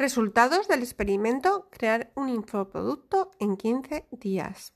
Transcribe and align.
Resultados 0.00 0.66
del 0.66 0.80
experimento 0.80 1.68
crear 1.70 2.10
un 2.14 2.30
infoproducto 2.30 3.32
en 3.38 3.58
15 3.58 4.06
días. 4.12 4.72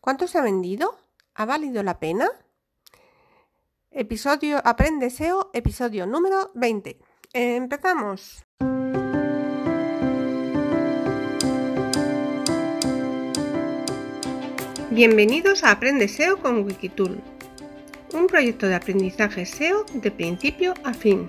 ¿Cuánto 0.00 0.26
se 0.26 0.38
ha 0.38 0.40
vendido? 0.40 0.96
¿Ha 1.34 1.44
valido 1.44 1.82
la 1.82 2.00
pena? 2.00 2.30
Episodio 3.90 4.62
Aprende 4.64 5.10
SEO, 5.10 5.50
episodio 5.52 6.06
número 6.06 6.50
20. 6.54 6.98
Empezamos. 7.34 8.42
Bienvenidos 14.90 15.62
a 15.62 15.72
Aprende 15.72 16.08
SEO 16.08 16.40
con 16.40 16.64
Wikitool, 16.64 17.20
un 18.14 18.26
proyecto 18.28 18.66
de 18.66 18.76
aprendizaje 18.76 19.44
SEO 19.44 19.84
de 19.92 20.10
principio 20.10 20.72
a 20.84 20.94
fin. 20.94 21.26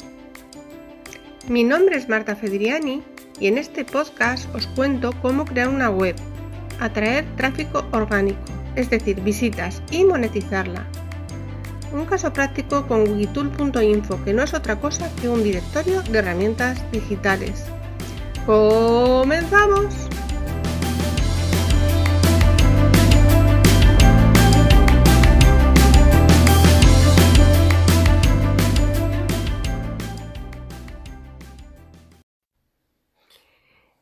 Mi 1.50 1.66
nombre 1.66 1.98
es 1.98 2.08
Marta 2.08 2.38
Fedriani 2.38 3.04
y 3.40 3.48
en 3.48 3.58
este 3.58 3.86
podcast 3.86 4.54
os 4.56 4.68
cuento 4.68 5.12
cómo 5.22 5.46
crear 5.46 5.70
una 5.70 5.90
web, 5.90 6.16
atraer 6.80 7.26
tráfico 7.36 7.86
orgánico, 7.92 8.40
es 8.76 8.90
decir, 8.90 9.22
visitas 9.22 9.82
y 9.92 10.04
monetizarla. 10.04 10.86
Un 11.94 12.06
caso 12.06 12.34
práctico 12.34 12.88
con 12.88 13.02
wikitool.info 13.02 14.24
que 14.24 14.34
no 14.34 14.44
es 14.44 14.54
otra 14.54 14.80
cosa 14.80 15.10
que 15.22 15.30
un 15.30 15.44
directorio 15.44 16.02
de 16.02 16.20
herramientas 16.20 16.80
digitales. 16.92 17.66
¡Comenzamos! 18.46 19.94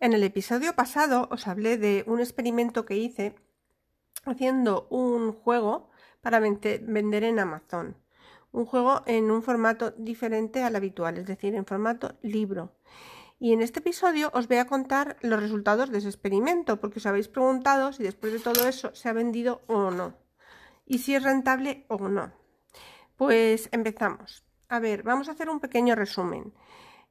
En 0.04 0.12
el 0.12 0.26
episodio 0.26 0.76
pasado 0.76 1.30
os 1.32 1.48
hablé 1.48 1.78
de 1.78 2.04
un 2.08 2.20
experimento 2.20 2.86
que 2.86 2.98
hice 2.98 3.36
haciendo 4.26 4.86
un 4.90 5.32
juego 5.32 5.92
para 6.20 6.42
vender 6.42 7.24
en 7.24 7.40
Amazon. 7.40 7.96
Un 8.52 8.66
juego 8.66 9.04
en 9.06 9.32
un 9.32 9.42
formato 9.42 9.92
diferente 9.92 10.62
al 10.62 10.76
habitual, 10.76 11.20
es 11.20 11.26
decir, 11.26 11.56
en 11.56 11.66
formato 11.66 12.18
libro. 12.22 12.76
Y 13.40 13.54
en 13.54 13.62
este 13.62 13.80
episodio 13.80 14.30
os 14.34 14.50
voy 14.50 14.58
a 14.58 14.68
contar 14.68 15.16
los 15.22 15.40
resultados 15.40 15.90
de 15.90 16.00
ese 16.00 16.10
experimento, 16.10 16.82
porque 16.82 17.00
os 17.00 17.06
habéis 17.06 17.30
preguntado 17.30 17.94
si 17.94 18.04
después 18.04 18.34
de 18.34 18.40
todo 18.40 18.68
eso 18.68 18.94
se 18.94 19.08
ha 19.08 19.14
vendido 19.14 19.62
o 19.68 19.90
no. 19.90 20.18
Y 20.86 20.98
si 20.98 21.16
es 21.16 21.24
rentable 21.24 21.86
o 21.88 22.10
no. 22.10 22.34
Pues 23.16 23.70
empezamos. 23.72 24.44
A 24.68 24.80
ver, 24.80 25.04
vamos 25.04 25.30
a 25.30 25.32
hacer 25.32 25.48
un 25.50 25.62
pequeño 25.62 25.96
resumen. 25.96 26.52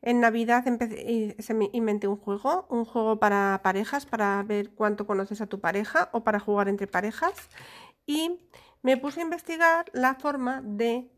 En 0.02 0.20
Navidad 0.20 0.64
se 0.64 1.70
inventé 1.72 2.08
un 2.08 2.16
juego, 2.16 2.66
un 2.68 2.84
juego 2.84 3.20
para 3.20 3.60
parejas, 3.62 4.04
para 4.04 4.42
ver 4.42 4.70
cuánto 4.70 5.06
conoces 5.06 5.40
a 5.40 5.46
tu 5.46 5.60
pareja 5.60 6.10
o 6.12 6.24
para 6.24 6.40
jugar 6.40 6.68
entre 6.68 6.88
parejas. 6.88 7.48
Y 8.04 8.40
me 8.82 8.96
puse 8.96 9.20
a 9.20 9.22
investigar 9.22 9.86
la 9.92 10.16
forma 10.16 10.60
de 10.62 11.08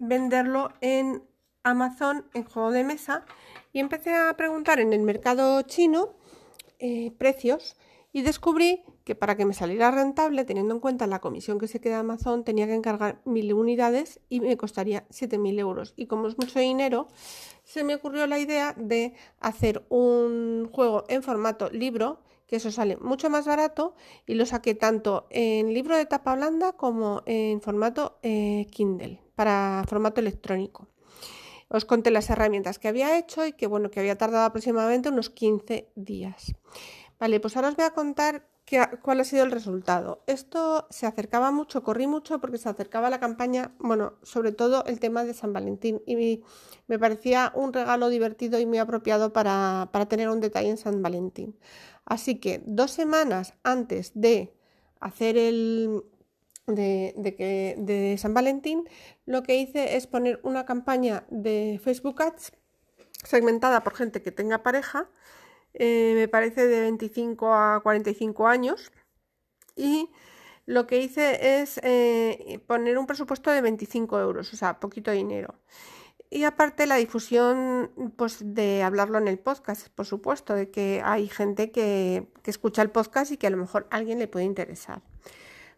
venderlo 0.00 0.72
en 0.80 1.22
Amazon 1.62 2.28
en 2.34 2.42
juego 2.42 2.72
de 2.72 2.82
mesa 2.82 3.24
y 3.72 3.78
empecé 3.78 4.14
a 4.14 4.36
preguntar 4.36 4.80
en 4.80 4.92
el 4.92 5.02
mercado 5.02 5.62
chino 5.62 6.14
eh, 6.80 7.12
precios 7.18 7.76
y 8.12 8.22
descubrí 8.22 8.82
que 9.04 9.14
para 9.14 9.36
que 9.36 9.44
me 9.44 9.54
saliera 9.54 9.90
rentable, 9.90 10.44
teniendo 10.44 10.74
en 10.74 10.80
cuenta 10.80 11.06
la 11.06 11.20
comisión 11.20 11.58
que 11.58 11.68
se 11.68 11.80
queda 11.80 12.00
Amazon, 12.00 12.44
tenía 12.44 12.66
que 12.66 12.74
encargar 12.74 13.20
mil 13.24 13.52
unidades 13.52 14.20
y 14.28 14.40
me 14.40 14.56
costaría 14.56 15.06
7.000 15.08 15.58
euros. 15.58 15.94
Y 15.96 16.06
como 16.06 16.28
es 16.28 16.38
mucho 16.38 16.60
dinero, 16.60 17.08
se 17.64 17.84
me 17.84 17.94
ocurrió 17.94 18.26
la 18.26 18.38
idea 18.38 18.74
de 18.76 19.14
hacer 19.40 19.84
un 19.88 20.68
juego 20.72 21.04
en 21.08 21.22
formato 21.22 21.70
libro, 21.70 22.20
que 22.46 22.56
eso 22.56 22.70
sale 22.70 22.96
mucho 22.98 23.30
más 23.30 23.46
barato, 23.46 23.94
y 24.26 24.34
lo 24.34 24.46
saqué 24.46 24.74
tanto 24.74 25.26
en 25.30 25.72
libro 25.74 25.96
de 25.96 26.06
tapa 26.06 26.36
blanda 26.36 26.72
como 26.72 27.22
en 27.26 27.60
formato 27.60 28.18
eh, 28.22 28.66
Kindle, 28.70 29.20
para 29.34 29.84
formato 29.88 30.20
electrónico. 30.20 30.88
Os 31.68 31.86
conté 31.86 32.10
las 32.10 32.28
herramientas 32.28 32.78
que 32.78 32.88
había 32.88 33.18
hecho 33.18 33.46
y 33.46 33.52
que 33.52 33.66
bueno, 33.66 33.90
que 33.90 33.98
había 33.98 34.18
tardado 34.18 34.44
aproximadamente 34.44 35.08
unos 35.08 35.30
15 35.30 35.90
días. 35.96 36.54
Vale, 37.18 37.40
pues 37.40 37.56
ahora 37.56 37.68
os 37.68 37.76
voy 37.76 37.86
a 37.86 37.94
contar 37.94 38.51
¿Cuál 39.02 39.20
ha 39.20 39.24
sido 39.24 39.44
el 39.44 39.50
resultado? 39.50 40.22
Esto 40.26 40.86
se 40.88 41.06
acercaba 41.06 41.50
mucho, 41.50 41.82
corrí 41.82 42.06
mucho 42.06 42.40
porque 42.40 42.56
se 42.56 42.68
acercaba 42.68 43.10
la 43.10 43.20
campaña, 43.20 43.74
bueno, 43.78 44.14
sobre 44.22 44.52
todo 44.52 44.84
el 44.86 44.98
tema 44.98 45.24
de 45.24 45.34
San 45.34 45.52
Valentín 45.52 46.00
y 46.06 46.42
me 46.86 46.98
parecía 46.98 47.52
un 47.54 47.72
regalo 47.72 48.08
divertido 48.08 48.58
y 48.58 48.66
muy 48.66 48.78
apropiado 48.78 49.32
para, 49.32 49.90
tener 50.08 50.30
un 50.30 50.40
detalle 50.40 50.70
en 50.70 50.78
San 50.78 51.02
Valentín. 51.02 51.58
Así 52.06 52.40
que 52.40 52.62
dos 52.64 52.92
semanas 52.92 53.54
antes 53.62 54.12
de 54.14 54.54
hacer 55.00 55.36
el, 55.36 56.02
de, 56.66 57.34
que, 57.36 57.76
de, 57.78 58.16
San 58.16 58.32
Valentín, 58.32 58.88
lo 59.26 59.42
que 59.42 59.56
hice 59.56 59.96
es 59.96 60.06
poner 60.06 60.40
una 60.44 60.64
campaña 60.64 61.26
de 61.30 61.78
Facebook 61.82 62.22
Ads 62.22 62.52
segmentada 63.24 63.84
por 63.84 63.94
gente 63.94 64.22
que 64.22 64.32
tenga 64.32 64.62
pareja 64.62 65.10
eh, 65.74 66.12
me 66.14 66.28
parece 66.28 66.66
de 66.66 66.80
25 66.80 67.54
a 67.54 67.80
45 67.82 68.46
años. 68.48 68.92
Y 69.76 70.10
lo 70.66 70.86
que 70.86 71.00
hice 71.00 71.60
es 71.60 71.80
eh, 71.82 72.60
poner 72.66 72.98
un 72.98 73.06
presupuesto 73.06 73.50
de 73.50 73.60
25 73.60 74.18
euros, 74.20 74.52
o 74.52 74.56
sea, 74.56 74.80
poquito 74.80 75.10
dinero. 75.10 75.54
Y 76.30 76.44
aparte 76.44 76.86
la 76.86 76.96
difusión, 76.96 77.90
pues 78.16 78.38
de 78.42 78.82
hablarlo 78.82 79.18
en 79.18 79.28
el 79.28 79.38
podcast, 79.38 79.88
por 79.90 80.06
supuesto, 80.06 80.54
de 80.54 80.70
que 80.70 81.02
hay 81.04 81.28
gente 81.28 81.70
que, 81.70 82.26
escucha 82.46 82.80
el 82.80 82.90
podcast 82.90 83.32
y 83.32 83.36
que 83.36 83.48
a 83.48 83.50
lo 83.50 83.58
mejor 83.58 83.86
alguien 83.90 84.18
le 84.18 84.28
puede 84.28 84.46
interesar. 84.46 85.02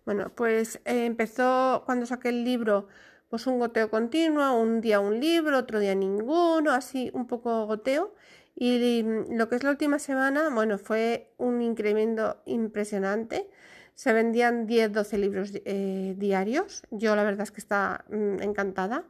Bueno, 0.04 0.30
pues 0.34 0.76
eh, 0.84 1.06
empezó 1.06 1.82
cuando 1.86 2.06
saqué 2.06 2.28
el 2.28 2.44
libro, 2.44 2.86
pues 3.30 3.48
un 3.48 3.58
goteo 3.58 3.90
continuo, 3.90 4.56
un 4.56 4.80
día 4.80 5.00
un 5.00 5.18
libro, 5.18 5.58
otro 5.58 5.80
día 5.80 5.96
ninguno, 5.96 6.70
así 6.70 7.10
un 7.14 7.26
poco 7.26 7.66
goteo. 7.66 8.14
Y 8.56 9.02
lo 9.30 9.48
que 9.48 9.56
es 9.56 9.64
la 9.64 9.70
última 9.70 9.98
semana, 9.98 10.48
bueno, 10.50 10.78
fue 10.78 11.32
un 11.38 11.60
incremento 11.60 12.40
impresionante. 12.46 13.48
Se 13.94 14.12
vendían 14.12 14.68
10-12 14.68 15.18
libros 15.18 15.50
eh, 15.54 16.14
diarios. 16.16 16.84
Yo 16.90 17.16
la 17.16 17.24
verdad 17.24 17.42
es 17.42 17.50
que 17.50 17.60
estaba 17.60 18.04
mm, 18.08 18.42
encantada. 18.42 19.04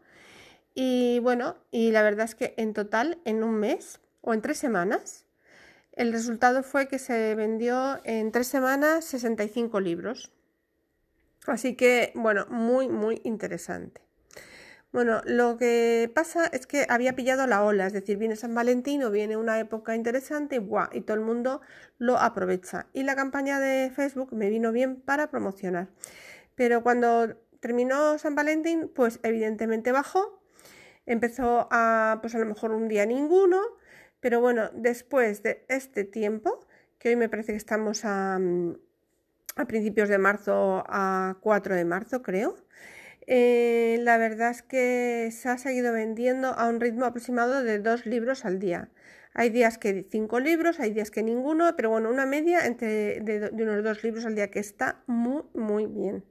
Y 0.75 1.21
bueno, 1.21 1.57
y 1.71 1.91
la 1.93 2.03
verdad 2.03 2.25
es 2.25 2.35
que 2.35 2.55
en 2.57 2.73
total, 2.73 3.19
en 3.25 3.45
un 3.45 3.55
mes 3.55 4.01
o 4.23 4.35
en 4.35 4.41
tres 4.41 4.59
semanas, 4.59 5.27
el 5.93 6.13
resultado 6.13 6.63
fue 6.63 6.89
que 6.89 6.99
se 6.99 7.35
vendió 7.35 8.01
en 8.05 8.33
tres 8.33 8.49
semanas 8.49 9.05
65 9.05 9.79
libros. 9.81 10.33
Así 11.47 11.77
que, 11.77 12.13
bueno, 12.15 12.47
muy, 12.49 12.89
muy 12.89 13.21
interesante. 13.25 14.01
Bueno, 14.95 15.23
lo 15.25 15.57
que 15.57 16.09
pasa 16.15 16.47
es 16.47 16.69
que 16.69 16.87
había 16.89 17.17
pillado 17.17 17.49
la 17.49 17.65
ola, 17.65 17.89
es 17.89 17.93
decir, 17.93 18.17
viene 18.17 18.37
San 18.37 18.55
Valentín 18.55 19.03
o 19.03 19.11
viene 19.11 19.37
una 19.37 19.59
época 19.59 19.97
interesante 19.97 20.55
y, 20.55 20.97
y 20.97 21.01
todo 21.01 21.17
el 21.17 21.25
mundo 21.25 21.63
lo 21.99 22.17
aprovecha. 22.17 22.87
Y 22.93 23.03
la 23.03 23.17
campaña 23.17 23.59
de 23.59 23.91
Facebook 23.91 24.33
me 24.33 24.49
vino 24.51 24.71
bien 24.71 25.01
para 25.01 25.33
promocionar. 25.33 25.89
Pero 26.55 26.85
cuando 26.85 27.35
terminó 27.59 28.19
San 28.19 28.37
Valentín, 28.37 28.89
pues 28.95 29.19
evidentemente 29.25 29.91
bajó. 29.91 30.41
Empezó 31.07 31.67
a, 31.73 32.21
pues 32.23 32.37
a 32.37 32.39
lo 32.39 32.47
mejor 32.47 32.71
un 32.71 32.87
día 32.87 33.05
ninguno. 33.05 33.61
Pero 34.21 34.41
bueno, 34.41 34.71
después 34.75 35.43
de 35.43 35.65
este 35.69 36.05
tiempo, 36.05 36.65
que 37.01 37.09
hoy 37.09 37.17
me 37.17 37.29
parece 37.29 37.51
que 37.51 37.59
estamos 37.59 38.05
a, 38.05 38.39
a 39.57 39.65
principios 39.65 40.09
de 40.09 40.19
marzo, 40.19 40.85
a 40.87 41.37
4 41.41 41.75
de 41.75 41.85
marzo 41.85 42.23
creo, 42.23 42.55
eh, 43.27 43.99
la 44.01 44.19
verdad 44.19 44.51
es 44.51 44.63
que 44.63 45.31
se 45.33 45.49
ha 45.49 45.59
seguido 45.59 45.93
vendiendo 45.93 46.49
a 46.49 46.69
un 46.69 46.81
ritmo 46.81 47.07
aproximado 47.07 47.63
de 47.63 47.79
dos 47.79 48.07
libros 48.07 48.45
al 48.45 48.59
día. 48.59 48.91
Hay 49.35 49.51
días 49.51 49.79
que 49.79 50.07
cinco 50.11 50.39
libros, 50.41 50.79
hay 50.79 50.93
días 50.93 51.11
que 51.11 51.23
ninguno, 51.23 51.75
pero 51.77 51.91
bueno, 51.91 52.11
una 52.11 52.27
media 52.27 52.67
entre 52.67 53.21
de, 53.21 53.51
unos 53.53 53.83
dos 53.83 54.05
libros 54.05 54.25
al 54.27 54.37
día 54.37 54.51
que 54.51 54.61
está 54.61 55.03
muy, 55.07 55.43
muy 55.55 55.87
bien. 55.87 56.25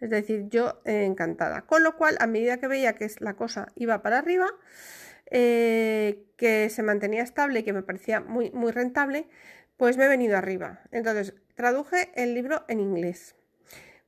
Es 0.00 0.10
decir, 0.10 0.48
yo 0.48 0.80
eh, 0.84 1.04
encantada. 1.04 1.62
Con 1.62 1.82
lo 1.82 1.96
cual, 1.96 2.16
a 2.20 2.26
medida 2.26 2.58
que 2.58 2.68
veía 2.68 2.94
que 2.94 3.10
la 3.18 3.34
cosa 3.34 3.72
iba 3.74 4.00
para 4.02 4.18
arriba, 4.18 4.46
eh, 5.30 6.24
que 6.36 6.70
se 6.70 6.82
mantenía 6.82 7.22
estable 7.22 7.60
y 7.60 7.62
que 7.64 7.72
me 7.72 7.82
parecía 7.82 8.20
muy, 8.20 8.50
muy 8.52 8.72
rentable, 8.72 9.28
pues 9.76 9.96
me 9.96 10.06
he 10.06 10.08
venido 10.08 10.36
arriba. 10.36 10.80
Entonces, 10.92 11.34
traduje 11.54 12.10
el 12.14 12.34
libro 12.34 12.64
en 12.68 12.80
inglés. 12.80 13.34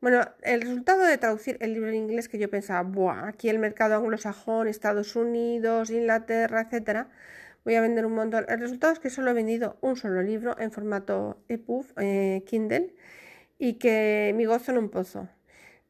Bueno, 0.00 0.22
el 0.42 0.62
resultado 0.62 1.02
de 1.02 1.18
traducir 1.18 1.58
el 1.60 1.74
libro 1.74 1.90
en 1.90 1.96
inglés 1.96 2.28
que 2.30 2.38
yo 2.38 2.48
pensaba, 2.48 2.82
Buah, 2.88 3.28
aquí 3.28 3.50
el 3.50 3.58
mercado 3.58 3.96
anglosajón, 3.96 4.66
Estados 4.66 5.14
Unidos, 5.14 5.90
Inglaterra, 5.90 6.62
etcétera, 6.62 7.10
voy 7.66 7.74
a 7.74 7.82
vender 7.82 8.06
un 8.06 8.14
montón. 8.14 8.46
El 8.48 8.60
resultado 8.60 8.94
es 8.94 8.98
que 8.98 9.10
solo 9.10 9.32
he 9.32 9.34
vendido 9.34 9.76
un 9.82 9.96
solo 9.96 10.22
libro 10.22 10.58
en 10.58 10.72
formato 10.72 11.42
EPUB, 11.48 11.86
eh, 11.98 12.42
Kindle, 12.46 12.94
y 13.58 13.74
que 13.74 14.32
mi 14.36 14.46
gozo 14.46 14.72
en 14.72 14.78
un 14.78 14.88
pozo. 14.88 15.28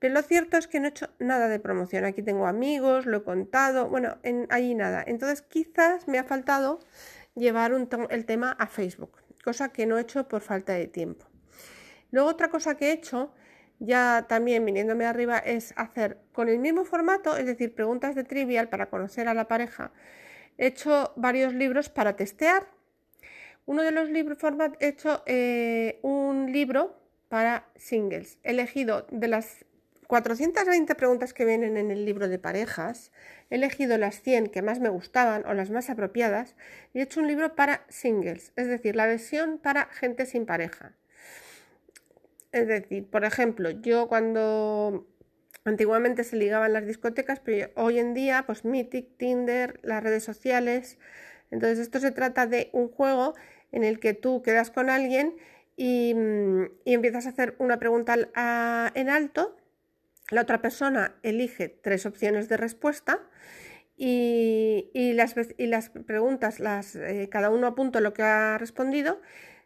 Pero 0.01 0.15
lo 0.15 0.23
cierto 0.23 0.57
es 0.57 0.67
que 0.67 0.81
no 0.81 0.87
he 0.87 0.91
hecho 0.91 1.11
nada 1.21 1.47
de 1.49 1.61
promoción. 1.61 2.05
Aquí 2.05 2.23
tengo 2.23 2.47
amigos, 2.49 3.07
lo 3.07 3.19
he 3.19 3.23
contado, 3.23 3.89
bueno, 3.89 4.19
en, 4.25 4.49
allí 4.51 4.75
nada. 4.75 5.05
Entonces 5.07 5.43
quizás 5.43 6.09
me 6.09 6.19
ha 6.19 6.25
faltado 6.25 6.81
llevar 7.37 7.73
el 8.11 8.25
tema 8.27 8.53
a 8.59 8.67
Facebook, 8.67 9.13
cosa 9.45 9.69
que 9.69 9.87
no 9.87 9.99
he 9.99 10.01
hecho 10.01 10.27
por 10.27 10.41
falta 10.43 10.73
de 10.73 10.89
tiempo. 10.89 11.27
Luego 12.11 12.29
otra 12.29 12.49
cosa 12.49 12.77
que 12.77 12.89
he 12.89 12.93
hecho, 12.93 13.33
ya 13.81 14.27
también 14.29 14.65
viniéndome 14.65 15.07
arriba, 15.07 15.39
es 15.39 15.73
hacer 15.77 16.19
con 16.33 16.49
el 16.49 16.59
mismo 16.59 16.85
formato, 16.85 17.37
es 17.37 17.47
decir, 17.47 17.75
preguntas 17.75 18.15
de 18.15 18.25
trivial 18.25 18.69
para 18.69 18.91
conocer 18.91 19.27
a 19.27 19.35
la 19.35 19.49
pareja. 19.49 19.91
He 20.59 20.67
hecho 20.67 21.13
varios 21.17 21.55
libros 21.55 21.89
para 21.89 22.15
testear. 22.15 22.67
Uno 23.65 23.83
de 23.83 23.91
los 23.91 24.11
libros 24.11 24.39
he 24.79 24.89
hecho 24.89 25.23
eh, 25.27 25.99
un 26.03 26.53
libro 26.53 27.01
para 27.29 27.67
singles. 27.77 28.39
He 28.43 28.51
elegido 28.51 29.07
de 29.11 29.29
las 29.29 29.65
420 30.11 30.95
preguntas 30.97 31.33
que 31.33 31.45
vienen 31.45 31.77
en 31.77 31.93
el 31.93 32.05
libro 32.05 32.29
de 32.29 32.41
parejas, 32.41 33.13
he 33.49 33.55
elegido 33.55 33.97
las 33.97 34.21
100 34.21 34.49
que 34.49 34.61
más 34.61 34.81
me 34.81 34.89
gustaban 34.89 35.47
o 35.47 35.55
las 35.55 35.71
más 35.71 35.89
apropiadas 35.89 36.57
y 36.93 36.99
he 36.99 37.03
hecho 37.03 37.21
un 37.21 37.29
libro 37.29 37.55
para 37.55 37.85
singles, 37.89 38.53
es 38.57 38.67
decir, 38.67 38.97
la 38.97 39.07
versión 39.07 39.59
para 39.59 39.87
gente 39.87 40.27
sin 40.27 40.47
pareja. 40.47 40.97
Es 42.53 42.67
decir, 42.67 43.09
por 43.09 43.25
ejemplo, 43.25 43.71
yo 43.71 44.09
cuando 44.09 45.07
antiguamente 45.65 46.25
se 46.25 46.37
ligaban 46.37 46.73
las 46.73 46.87
discotecas, 46.87 47.41
pero 47.41 47.71
hoy 47.77 47.99
en 47.99 48.15
día, 48.15 48.45
pues 48.47 48.65
Mythic, 48.65 49.17
Tinder, 49.17 49.79
las 49.83 50.03
redes 50.03 50.25
sociales. 50.25 50.99
Entonces, 51.51 51.79
esto 51.79 52.01
se 52.01 52.11
trata 52.11 52.47
de 52.47 52.71
un 52.73 52.89
juego 52.89 53.35
en 53.73 53.85
el 53.85 54.01
que 54.01 54.15
tú 54.15 54.43
quedas 54.43 54.71
con 54.71 54.91
alguien 54.91 55.37
y, 55.77 56.15
mm, 56.15 56.65
empiezas 56.87 57.27
a 57.27 57.31
hacer 57.31 57.55
una 57.59 57.79
pregunta 57.79 58.15
en 58.95 59.09
alto 59.09 59.57
la 60.31 60.43
otra 60.43 60.63
persona 60.63 61.17
elige 61.23 61.69
tres 61.69 62.07
opciones 62.07 62.49
de 62.49 62.57
respuesta 62.57 63.21
y, 63.97 65.13
las, 65.15 65.35
preguntas, 65.91 66.61
las, 66.61 66.97
eh, 66.97 67.29
cada 67.31 67.51
uno 67.51 67.67
apunta 67.67 68.01
lo 68.01 68.15
que 68.15 68.23
ha 68.23 68.57
respondido 68.57 69.21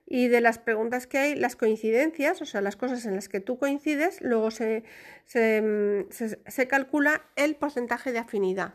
y 0.06 0.28
de 0.28 0.40
las 0.40 0.58
preguntas 0.58 1.06
que 1.06 1.18
hay, 1.18 1.34
las 1.34 1.56
coincidencias, 1.56 2.42
o 2.42 2.46
sea, 2.46 2.60
las 2.60 2.76
cosas 2.76 3.06
en 3.06 3.14
las 3.14 3.28
que 3.28 3.40
tú 3.40 3.58
coincides, 3.58 4.20
luego 4.20 4.50
se, 4.50 4.84
calcula 6.68 7.22
el 7.36 7.56
porcentaje 7.56 8.12
de 8.12 8.18
afinidad. 8.18 8.74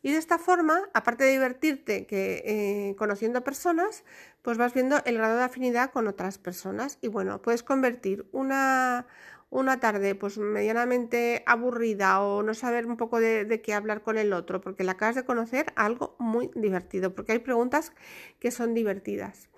Y 0.00 0.12
de 0.12 0.18
esta 0.18 0.38
forma, 0.38 0.88
aparte 0.94 1.24
de 1.24 1.32
divertirte 1.32 2.06
que, 2.06 2.42
eh, 2.46 2.94
conociendo 2.96 3.42
personas, 3.42 4.04
pues 4.42 4.56
vas 4.56 4.72
viendo 4.72 5.02
el 5.04 5.18
grado 5.18 5.36
de 5.38 5.44
afinidad 5.44 5.90
con 5.90 6.06
otras 6.06 6.38
personas. 6.38 6.98
Y 7.00 7.08
bueno, 7.08 7.42
puedes 7.42 7.64
convertir 7.64 8.28
una, 8.30 9.08
una 9.50 9.80
tarde 9.80 10.14
pues 10.14 10.38
medianamente 10.38 11.42
aburrida 11.46 12.20
o 12.20 12.42
no 12.42 12.54
saber 12.54 12.86
un 12.86 12.96
poco 12.96 13.18
de, 13.20 13.60
qué 13.62 13.74
hablar 13.74 14.02
con 14.02 14.18
el 14.18 14.32
otro, 14.32 14.60
porque 14.60 14.84
le 14.84 14.90
acabas 14.90 15.14
de 15.14 15.24
conocer 15.24 15.72
algo 15.76 16.16
muy 16.18 16.50
divertido, 16.54 17.14
porque 17.14 17.32
hay 17.32 17.38
preguntas 17.38 17.92
que 18.38 18.50
son 18.50 18.74
divertidas. 18.74 19.48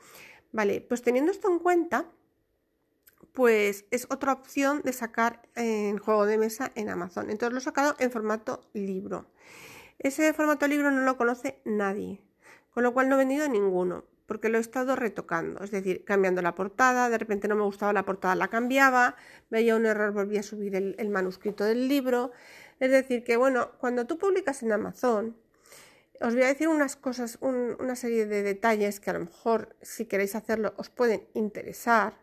Vale, 0.52 0.80
pues 0.80 1.02
teniendo 1.02 1.30
esto 1.30 1.48
en 1.50 1.58
cuenta, 1.58 2.06
pues 3.32 3.84
es 3.90 4.06
otra 4.10 4.32
opción 4.32 4.82
de 4.82 4.92
sacar 4.92 5.42
en 5.54 5.98
juego 5.98 6.26
de 6.26 6.38
mesa 6.38 6.72
en 6.74 6.88
Amazon. 6.88 7.30
Entonces 7.30 7.52
lo 7.52 7.58
he 7.58 7.62
sacado 7.62 7.94
en 7.98 8.10
formato 8.10 8.68
libro. 8.72 9.26
Ese 9.98 10.32
formato 10.32 10.66
libro 10.66 10.90
no 10.90 11.02
lo 11.02 11.16
conoce 11.16 11.60
nadie, 11.64 12.22
con 12.70 12.82
lo 12.82 12.92
cual 12.92 13.08
no 13.08 13.16
he 13.16 13.18
vendido 13.18 13.48
ninguno 13.48 14.04
porque 14.30 14.48
lo 14.48 14.58
he 14.58 14.60
estado 14.60 14.94
retocando, 14.94 15.58
es 15.64 15.72
decir, 15.72 16.04
cambiando 16.04 16.40
la 16.40 16.54
portada, 16.54 17.10
de 17.10 17.18
repente 17.18 17.48
no 17.48 17.56
me 17.56 17.64
gustaba 17.64 17.92
la 17.92 18.04
portada, 18.04 18.36
la 18.36 18.46
cambiaba, 18.46 19.16
veía 19.50 19.74
un 19.74 19.86
error, 19.86 20.12
volvía 20.12 20.38
a 20.38 20.44
subir 20.44 20.76
el, 20.76 21.08
manuscrito 21.08 21.64
del 21.64 21.88
libro. 21.88 22.30
Es 22.78 22.92
decir, 22.92 23.24
que 23.24 23.36
bueno, 23.36 23.72
cuando 23.78 24.06
tú 24.06 24.18
publicas 24.18 24.62
en 24.62 24.70
Amazon, 24.70 25.36
os 26.20 26.34
voy 26.34 26.44
a 26.44 26.48
decir 26.48 26.68
unas 26.68 26.96
cosas, 26.96 27.38
una 27.40 27.96
serie 27.96 28.26
de 28.26 28.42
detalles 28.42 29.00
que 29.00 29.10
a 29.10 29.14
lo 29.14 29.20
mejor 29.20 29.74
si 29.80 30.04
queréis 30.04 30.34
hacerlo 30.34 30.74
os 30.76 30.90
pueden 30.90 31.26
interesar. 31.34 32.14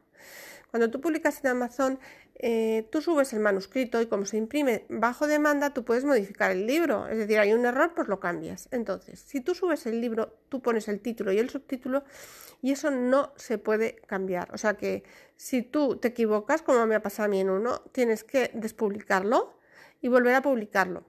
Cuando 0.69 0.91
tú 0.91 1.01
publicas 1.01 1.43
en 1.43 1.51
Amazon, 1.51 1.99
eh, 2.35 2.87
tú 2.91 3.01
subes 3.01 3.33
el 3.33 3.39
manuscrito 3.39 3.99
y 3.99 4.05
como 4.05 4.25
se 4.25 4.37
imprime 4.37 4.85
bajo 4.89 5.25
demanda, 5.25 5.73
tú 5.73 5.83
puedes 5.83 6.05
modificar 6.05 6.51
el 6.51 6.67
libro. 6.67 7.07
Es 7.07 7.17
decir, 7.17 7.39
hay 7.39 7.53
un 7.53 7.65
error, 7.65 7.93
pues 7.95 8.07
lo 8.07 8.19
cambias. 8.19 8.67
Entonces, 8.71 9.19
si 9.19 9.41
tú 9.41 9.55
subes 9.55 9.87
el 9.87 9.99
libro, 9.99 10.37
tú 10.49 10.61
pones 10.61 10.87
el 10.87 10.99
título 10.99 11.31
y 11.31 11.39
el 11.39 11.49
subtítulo 11.49 12.03
y 12.61 12.71
eso 12.71 12.91
no 12.91 13.33
se 13.37 13.57
puede 13.57 13.95
cambiar. 14.07 14.53
O 14.53 14.57
sea 14.57 14.75
que 14.75 15.03
si 15.35 15.63
tú 15.63 15.97
te 15.97 16.09
equivocas, 16.09 16.61
como 16.61 16.85
me 16.85 16.95
ha 16.95 17.01
pasado 17.01 17.25
a 17.25 17.29
mí 17.29 17.39
en 17.39 17.49
uno, 17.49 17.81
tienes 17.91 18.23
que 18.23 18.51
despublicarlo 18.53 19.57
y 20.01 20.09
volver 20.09 20.35
a 20.35 20.41
publicarlo. 20.43 21.05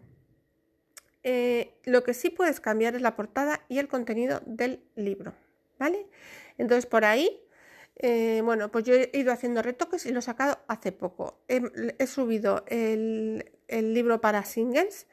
Eh, 1.31 1.75
lo 1.85 2.05
que 2.05 2.15
sí 2.15 2.31
puedes 2.31 2.59
cambiar 2.59 2.95
es 2.95 3.03
la 3.03 3.15
portada 3.15 3.61
y 3.69 3.81
el 3.81 3.87
contenido 3.87 4.41
del 4.47 4.83
libro. 4.97 5.35
¿Vale? 5.79 6.07
Entonces, 6.57 6.87
por 6.87 7.05
ahí 7.05 7.43
eh, 7.97 8.41
bueno, 8.43 8.71
pues 8.71 8.85
yo 8.87 8.95
he 8.95 9.11
ido 9.13 9.31
haciendo 9.31 9.61
retoques 9.61 10.07
y 10.07 10.11
lo 10.11 10.21
he 10.21 10.23
sacado 10.23 10.59
hace 10.69 10.91
poco. 10.91 11.39
He, 11.47 12.07
subido 12.07 12.65
el, 12.69 13.45
libro 13.69 14.23
para 14.23 14.43
singles 14.47 15.07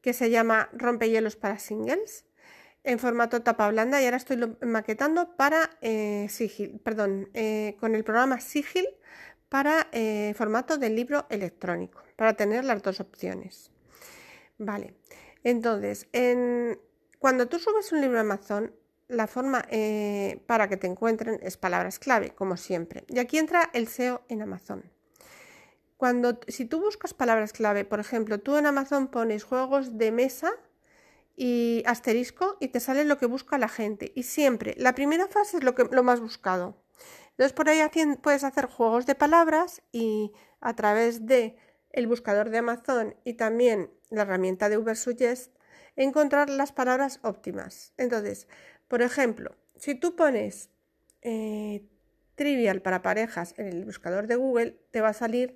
que 0.00 0.12
se 0.12 0.30
llama 0.30 0.68
Rompehielos 0.72 1.36
para 1.36 1.60
singles 1.60 2.24
en 2.82 2.98
formato 2.98 3.42
tapa 3.42 3.68
blanda 3.68 4.02
y 4.02 4.06
ahora 4.06 4.16
estoy 4.16 4.38
maquetando 4.62 5.36
para 5.36 5.70
eh, 5.80 6.26
Sigil, 6.28 6.80
perdón, 6.82 7.30
con 7.78 7.94
el 7.94 8.02
programa 8.02 8.40
Sigil 8.40 8.88
para 9.48 9.86
formato 10.34 10.76
de 10.76 10.90
libro 10.90 11.26
electrónico, 11.30 12.02
para 12.16 12.34
tener 12.34 12.64
las 12.64 12.82
dos 12.82 12.98
opciones. 12.98 13.70
Vale, 14.58 14.94
entonces, 15.44 16.08
cuando 17.18 17.48
tú 17.48 17.58
subes 17.58 17.92
un 17.92 18.00
libro 18.00 18.18
a 18.18 18.22
Amazon, 18.22 18.74
la 19.08 19.26
forma 19.26 19.64
eh, 19.68 20.42
para 20.46 20.68
que 20.68 20.76
te 20.76 20.86
encuentren 20.86 21.38
es 21.42 21.56
palabras 21.56 21.98
clave, 21.98 22.34
como 22.34 22.56
siempre. 22.56 23.04
Y 23.08 23.18
aquí 23.18 23.38
entra 23.38 23.70
el 23.74 23.88
SEO 23.88 24.22
en 24.28 24.42
Amazon. 24.42 24.90
Cuando, 25.96 26.40
si 26.48 26.64
tú 26.64 26.80
buscas 26.80 27.14
palabras 27.14 27.52
clave, 27.52 27.84
por 27.84 28.00
ejemplo, 28.00 28.40
tú 28.40 28.56
en 28.56 28.66
Amazon 28.66 29.08
pones 29.08 29.44
juegos 29.44 29.98
de 29.98 30.10
mesa 30.10 30.50
y 31.36 31.82
asterisco 31.86 32.56
y 32.58 32.68
te 32.68 32.80
sale 32.80 33.04
lo 33.04 33.18
que 33.18 33.26
busca 33.26 33.58
la 33.58 33.68
gente. 33.68 34.12
Y 34.14 34.24
siempre, 34.24 34.74
la 34.78 34.94
primera 34.94 35.28
fase 35.28 35.58
es 35.58 35.64
lo, 35.64 35.74
que, 35.74 35.84
lo 35.90 36.02
más 36.02 36.20
buscado. 36.20 36.82
Entonces 37.30 37.52
por 37.52 37.68
ahí 37.68 37.80
puedes 38.20 38.44
hacer 38.44 38.66
juegos 38.66 39.06
de 39.06 39.14
palabras 39.14 39.82
y 39.90 40.32
a 40.60 40.74
través 40.74 41.26
de 41.26 41.56
el 41.90 42.06
buscador 42.06 42.50
de 42.50 42.58
Amazon 42.58 43.14
y 43.24 43.34
también 43.34 43.90
la 44.12 44.22
herramienta 44.22 44.68
de 44.68 44.78
Ubersuggest 44.78 45.52
encontrar 45.96 46.48
las 46.50 46.72
palabras 46.72 47.20
óptimas. 47.22 47.92
Entonces, 47.96 48.46
por 48.88 49.02
ejemplo, 49.02 49.56
si 49.76 49.94
tú 49.94 50.16
pones 50.16 50.70
eh, 51.22 51.84
trivial 52.34 52.82
para 52.82 53.02
parejas 53.02 53.54
en 53.56 53.66
el 53.66 53.84
buscador 53.84 54.26
de 54.26 54.36
Google, 54.36 54.76
te 54.90 55.00
va 55.00 55.08
a 55.08 55.14
salir 55.14 55.54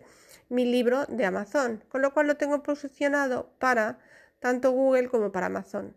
mi 0.48 0.64
libro 0.64 1.06
de 1.06 1.24
Amazon, 1.24 1.84
con 1.88 2.02
lo 2.02 2.12
cual 2.12 2.26
lo 2.26 2.36
tengo 2.36 2.62
posicionado 2.62 3.50
para 3.58 3.98
tanto 4.38 4.70
Google 4.70 5.08
como 5.08 5.32
para 5.32 5.46
Amazon. 5.46 5.96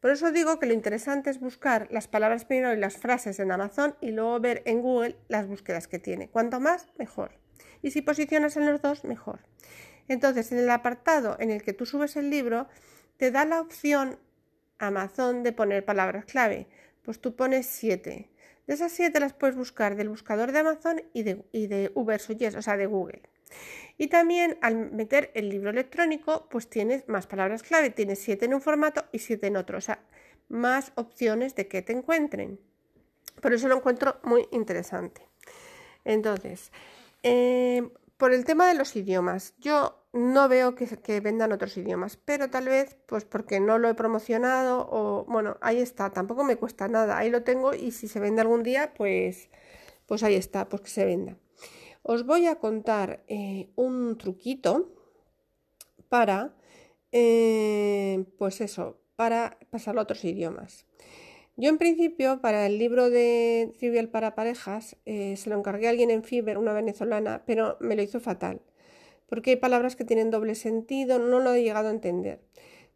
Por 0.00 0.10
eso 0.10 0.32
digo 0.32 0.58
que 0.58 0.66
lo 0.66 0.72
interesante 0.72 1.30
es 1.30 1.38
buscar 1.38 1.86
las 1.92 2.08
palabras 2.08 2.44
primero 2.44 2.74
y 2.74 2.76
las 2.76 2.96
frases 2.96 3.38
en 3.38 3.52
Amazon 3.52 3.94
y 4.00 4.10
luego 4.10 4.40
ver 4.40 4.62
en 4.66 4.82
Google 4.82 5.16
las 5.28 5.46
búsquedas 5.46 5.86
que 5.86 6.00
tiene. 6.00 6.28
Cuanto 6.28 6.58
más, 6.58 6.88
mejor. 6.98 7.38
Y 7.82 7.92
si 7.92 8.02
posicionas 8.02 8.56
en 8.56 8.66
los 8.66 8.82
dos, 8.82 9.04
mejor. 9.04 9.40
Entonces, 10.08 10.52
en 10.52 10.58
el 10.58 10.70
apartado 10.70 11.36
en 11.38 11.50
el 11.50 11.62
que 11.62 11.72
tú 11.72 11.86
subes 11.86 12.16
el 12.16 12.30
libro, 12.30 12.68
te 13.16 13.30
da 13.30 13.44
la 13.44 13.60
opción 13.60 14.18
Amazon 14.78 15.42
de 15.42 15.52
poner 15.52 15.84
palabras 15.84 16.24
clave. 16.24 16.66
Pues 17.02 17.20
tú 17.20 17.34
pones 17.34 17.66
7. 17.66 18.28
De 18.66 18.74
esas 18.74 18.92
7 18.92 19.18
las 19.20 19.32
puedes 19.32 19.56
buscar 19.56 19.96
del 19.96 20.08
buscador 20.08 20.52
de 20.52 20.60
Amazon 20.60 21.02
y 21.12 21.22
de, 21.22 21.44
y 21.52 21.66
de 21.66 21.92
o 21.94 22.62
sea, 22.62 22.76
de 22.76 22.86
Google. 22.86 23.22
Y 23.98 24.08
también 24.08 24.58
al 24.60 24.90
meter 24.90 25.30
el 25.34 25.48
libro 25.48 25.70
electrónico, 25.70 26.48
pues 26.50 26.68
tienes 26.68 27.08
más 27.08 27.26
palabras 27.26 27.62
clave. 27.62 27.90
Tienes 27.90 28.20
7 28.20 28.44
en 28.44 28.54
un 28.54 28.60
formato 28.60 29.04
y 29.12 29.18
7 29.18 29.46
en 29.46 29.56
otro. 29.56 29.78
O 29.78 29.80
sea, 29.80 30.00
más 30.48 30.92
opciones 30.94 31.54
de 31.54 31.68
que 31.68 31.82
te 31.82 31.92
encuentren. 31.92 32.58
Por 33.40 33.52
eso 33.52 33.68
lo 33.68 33.76
encuentro 33.76 34.18
muy 34.22 34.46
interesante. 34.52 35.22
Entonces, 36.04 36.72
eh, 37.22 37.88
por 38.22 38.32
el 38.32 38.44
tema 38.44 38.68
de 38.68 38.74
los 38.74 38.94
idiomas, 38.94 39.56
yo 39.58 40.06
no 40.12 40.48
veo 40.48 40.76
que, 40.76 41.20
vendan 41.20 41.50
otros 41.50 41.76
idiomas, 41.76 42.16
pero 42.16 42.50
tal 42.50 42.66
vez 42.66 42.96
pues 43.08 43.24
porque 43.24 43.58
no 43.58 43.78
lo 43.78 43.88
he 43.88 43.94
promocionado 43.94 44.88
o 44.92 45.24
bueno, 45.24 45.56
ahí 45.60 45.78
está, 45.78 46.08
tampoco 46.10 46.44
me 46.44 46.54
cuesta 46.54 46.86
nada, 46.86 47.18
ahí 47.18 47.30
lo 47.30 47.42
tengo 47.42 47.74
y 47.74 47.90
si 47.90 48.06
se 48.06 48.20
vende 48.20 48.40
algún 48.40 48.62
día, 48.62 48.94
pues, 48.94 49.50
pues 50.06 50.22
ahí 50.22 50.36
está, 50.36 50.68
pues 50.68 50.82
que 50.82 50.90
se 50.90 51.04
venda. 51.04 51.36
Os 52.04 52.24
voy 52.24 52.46
a 52.46 52.60
contar 52.60 53.24
eh, 53.26 53.72
un 53.74 54.16
truquito 54.16 54.94
para, 56.08 56.54
eh, 57.10 58.24
pues 58.38 58.60
eso, 58.60 59.00
para 59.16 59.58
pasarlo 59.70 60.00
a 60.00 60.04
otros 60.04 60.24
idiomas. 60.24 60.86
Yo 61.56 61.68
en 61.68 61.78
principio 61.78 62.40
para 62.40 62.66
el 62.66 62.78
libro 62.78 63.10
de 63.10 63.72
Trivial 63.78 64.08
para 64.08 64.34
parejas 64.34 64.96
eh, 65.04 65.36
se 65.36 65.50
lo 65.50 65.58
encargué 65.58 65.86
a 65.86 65.90
alguien 65.90 66.10
en 66.10 66.24
Fiverr, 66.24 66.58
una 66.58 66.72
venezolana, 66.72 67.42
pero 67.46 67.76
me 67.80 67.94
lo 67.94 68.02
hizo 68.02 68.20
fatal 68.20 68.62
porque 69.32 69.52
hay 69.52 69.56
palabras 69.56 69.96
que 69.96 70.04
tienen 70.04 70.30
doble 70.30 70.54
sentido, 70.54 71.18
no 71.18 71.40
lo 71.40 71.54
he 71.54 71.62
llegado 71.62 71.88
a 71.88 71.90
entender. 71.90 72.42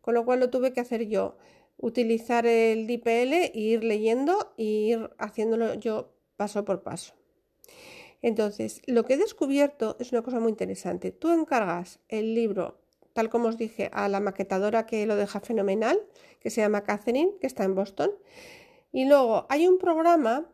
Con 0.03 0.13
lo 0.13 0.27
cual 0.27 0.39
lo 0.39 0.51
tuve 0.51 0.75
que 0.75 0.81
hacer 0.81 1.09
yo. 1.09 1.39
utilizar 1.79 2.45
el 2.45 2.87
DPL 2.87 3.33
e 3.33 3.53
ir 3.55 3.83
leyendo 3.83 4.53
e 4.59 4.65
ir 4.65 5.11
haciéndolo 5.17 5.73
yo 5.77 6.13
paso 6.37 6.67
por 6.67 6.83
paso. 6.83 7.15
Entonces, 8.21 8.83
lo 8.85 9.07
que 9.07 9.15
he 9.15 9.17
descubierto 9.17 9.97
es 9.99 10.13
una 10.13 10.21
cosa 10.21 10.39
muy 10.39 10.51
interesante. 10.51 11.11
Tú 11.11 11.33
encargas 11.33 12.01
el 12.09 12.35
libro, 12.35 12.83
tal 13.17 13.31
como 13.31 13.49
os 13.49 13.57
dije, 13.57 13.89
a 13.95 14.09
la 14.09 14.21
maquetadora 14.21 14.85
que 14.85 15.07
lo 15.07 15.17
deja 15.17 15.41
fenomenal, 15.41 15.99
que 16.39 16.51
se 16.51 16.61
llama 16.61 16.85
Catherine, 16.85 17.33
que 17.41 17.47
está 17.47 17.65
en 17.65 17.75
Boston. 17.75 18.11
Y 18.93 19.07
luego 19.07 19.47
hay 19.49 19.67
un 19.67 19.79
programa 19.79 20.45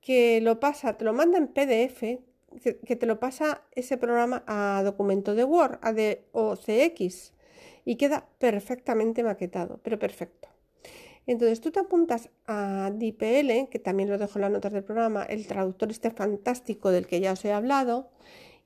que 0.00 0.40
lo 0.40 0.58
pasa, 0.58 0.98
te 0.98 1.04
lo 1.04 1.12
manda 1.12 1.38
en 1.38 1.46
PDF, 1.46 2.18
que 2.84 2.96
te 2.96 3.06
lo 3.06 3.20
pasa 3.20 3.62
ese 3.70 3.96
programa 3.96 4.42
a 4.48 4.82
documento 4.84 5.36
de 5.36 5.44
Word, 5.44 5.78
a 5.80 5.92
de 5.92 6.26
y 7.84 7.96
queda 7.96 8.26
perfectamente 8.38 9.22
maquetado, 9.22 9.78
pero 9.84 9.96
perfecto. 9.98 10.48
Entonces 11.26 11.60
tú 11.60 11.70
te 11.70 11.78
apuntas 11.78 12.30
a 12.48 12.90
DPL, 12.92 13.68
que 13.70 13.78
también 13.78 14.10
lo 14.10 14.18
dejo 14.18 14.38
en 14.38 14.42
las 14.42 14.50
notas 14.50 14.72
del 14.72 14.82
programa, 14.82 15.22
el 15.22 15.46
traductor 15.46 15.88
este 15.90 16.10
fantástico 16.10 16.90
del 16.90 17.06
que 17.06 17.20
ya 17.20 17.32
os 17.32 17.44
he 17.44 17.52
hablado, 17.52 18.10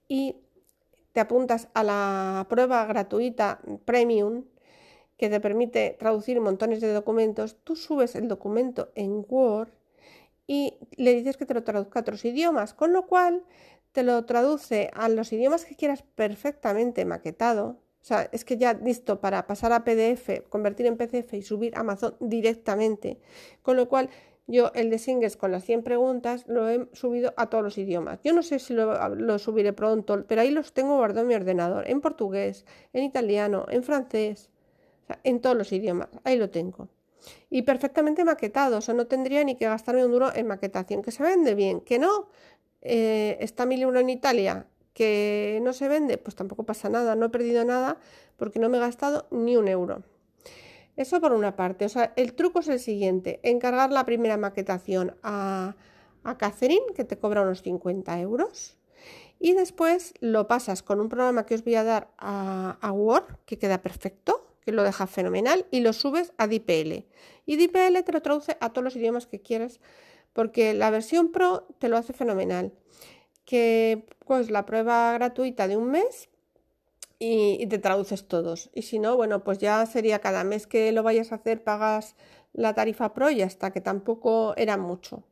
y 0.09 0.37
te 1.17 1.21
apuntas 1.21 1.69
a 1.73 1.83
la 1.83 2.45
prueba 2.51 2.85
gratuita 2.85 3.59
Premium, 3.87 4.45
que 5.17 5.31
te 5.31 5.41
permite 5.41 5.97
traducir 5.99 6.43
montones 6.43 6.83
de 6.83 6.93
documentos. 6.93 7.57
Tú 7.65 7.75
subes 7.75 8.17
el 8.17 8.29
documento 8.29 8.93
en 8.95 9.25
Word 9.27 9.71
y 10.47 10.75
le 10.99 11.15
dices 11.15 11.39
que 11.39 11.47
te 11.47 11.55
lo 11.55 11.65
traduzca 11.65 12.01
a 12.01 12.03
otros 12.03 12.23
idiomas, 12.27 12.75
con 12.75 12.93
lo 12.93 13.07
cual 13.07 13.45
te 13.93 14.03
lo 14.03 14.27
traduce 14.27 14.91
a 14.93 15.09
los 15.09 15.33
idiomas 15.33 15.65
que 15.65 15.75
quieras 15.75 16.03
perfectamente 16.03 17.07
maquetado 17.07 17.79
o 18.03 18.05
sea, 18.05 18.29
es 18.31 18.45
que 18.45 18.59
ya 18.59 18.75
listo 18.75 19.21
para 19.23 19.47
pasar 19.47 19.73
a 19.73 19.83
PDF, 19.83 20.47
convertir 20.51 20.85
en 20.85 20.99
PDF 20.99 21.33
y 21.33 21.43
subir 21.43 21.75
a 21.75 21.81
Amazon 21.81 22.15
directamente. 22.21 23.19
Con 23.63 23.77
lo 23.77 23.89
cual, 23.89 24.11
yo 24.47 24.71
el 24.75 24.91
de 24.91 24.99
Singles 24.99 25.37
con 25.37 25.51
las 25.51 25.65
100 25.65 25.83
preguntas 25.83 26.45
lo 26.47 26.69
he 26.69 26.89
subido 26.93 27.35
a 27.37 27.49
todos 27.49 27.65
los 27.65 27.79
idiomas. 27.79 28.21
Yo 28.23 28.33
no 28.33 28.43
sé 28.43 28.59
si 28.59 28.75
lo, 28.75 29.39
subiré 29.39 29.73
pronto, 29.73 30.25
pero 30.27 30.41
ahí 30.41 30.51
los 30.51 30.73
tengo 30.73 30.97
guardados 30.97 31.23
en 31.23 31.29
mi 31.29 31.35
ordenador, 31.35 31.89
en 31.89 32.01
portugués, 32.01 32.65
en 32.93 33.03
italiano, 33.03 33.67
en 33.69 33.83
francés, 33.83 34.51
en 35.25 35.41
todos 35.41 35.57
los 35.57 35.73
idiomas. 35.73 36.09
Ahí 36.25 36.37
lo 36.37 36.51
tengo. 36.51 36.89
Y 37.51 37.63
perfectamente 37.63 38.25
maquetado, 38.25 38.79
o 38.79 38.81
sea, 38.81 38.95
no 38.95 39.07
tendría 39.07 39.43
ni 39.43 39.57
que 39.57 39.67
gastarme 39.67 40.05
un 40.05 40.13
duro 40.13 40.33
en 40.35 40.47
maquetación, 40.47 41.03
que 41.03 41.11
se 41.11 41.23
vende 41.25 41.55
bien, 41.55 41.81
que 41.81 41.99
no. 41.99 42.29
Eh, 42.83 43.39
está 43.41 43.67
mi 43.67 43.77
libro 43.77 43.99
en 43.99 44.11
Italia, 44.11 44.67
que 44.95 45.61
no 45.63 45.73
se 45.73 45.89
vende, 45.89 46.19
pues 46.19 46.37
tampoco 46.37 46.65
pasa 46.65 46.89
nada, 46.89 47.17
no 47.17 47.27
he 47.27 47.31
perdido 47.31 47.65
nada 47.65 47.99
porque 48.37 48.59
no 48.61 48.69
me 48.69 48.79
he 48.79 48.81
gastado 48.81 49.27
ni 49.31 49.57
un 49.57 49.67
euro. 49.69 50.03
Eso 50.97 51.21
por 51.21 51.33
una 51.33 51.57
parte, 51.57 51.85
o 51.85 51.89
sea, 51.89 52.13
el 52.17 52.35
truco 52.35 52.61
es 52.61 52.69
el 52.69 52.81
siguiente, 52.81 53.41
encargar 53.43 53.93
la 53.93 54.07
primera 54.07 54.37
maquetación 54.37 55.17
a, 55.23 55.77
a 56.25 56.39
Catherine, 56.39 56.87
que 56.95 57.05
te 57.05 57.19
cobra 57.19 57.43
unos 57.43 57.63
50 57.63 58.19
euros, 58.21 58.79
y 59.39 59.53
después 59.53 60.15
lo 60.21 60.49
pasas 60.49 60.83
con 60.83 61.01
un 61.01 61.09
programa 61.09 61.45
que 61.45 61.55
os 61.55 61.65
voy 61.65 61.75
a 61.75 61.85
dar 61.85 62.11
a, 62.17 62.79
a 62.81 62.93
Word, 62.93 63.37
que 63.45 63.59
queda 63.59 63.83
perfecto, 63.83 64.47
que 64.63 64.73
lo 64.73 64.83
deja 64.83 65.07
fenomenal, 65.07 65.67
y 65.71 65.81
lo 65.81 65.93
subes 65.93 66.33
a 66.39 66.47
DPL. 66.47 67.05
Y 67.45 67.57
DPL 67.57 68.03
te 68.03 68.13
lo 68.13 68.23
traduce 68.23 68.57
a 68.61 68.71
todos 68.71 68.85
los 68.85 68.97
idiomas 68.97 69.27
que 69.27 69.41
quieras, 69.41 69.81
porque 70.33 70.75
la 70.75 70.91
versión 70.91 71.31
Pro 71.31 71.67
te 71.79 71.89
lo 71.89 71.97
hace 71.97 72.13
fenomenal. 72.13 72.73
Que 73.45 74.07
pues 74.27 74.51
la 74.51 74.67
prueba 74.67 75.13
gratuita 75.13 75.69
de 75.69 75.77
un 75.77 75.91
mes 75.91 76.29
y, 77.19 77.67
te 77.67 77.79
traduces 77.79 78.29
todos. 78.29 78.71
Y 78.75 78.83
si 78.83 78.99
no, 78.99 79.17
bueno, 79.17 79.43
pues 79.45 79.59
ya 79.59 79.85
sería 79.87 80.21
cada 80.21 80.45
mes 80.45 80.67
que 80.67 80.93
lo 80.93 81.03
vayas 81.03 81.33
a 81.33 81.37
hacer 81.37 81.63
pagas 81.63 82.15
la 82.53 82.75
tarifa 82.75 83.15
pro 83.15 83.31
y 83.31 83.43
hasta 83.43 83.71
que 83.71 83.81
tampoco 83.81 84.55
era 84.57 84.77
mucho. 84.77 85.23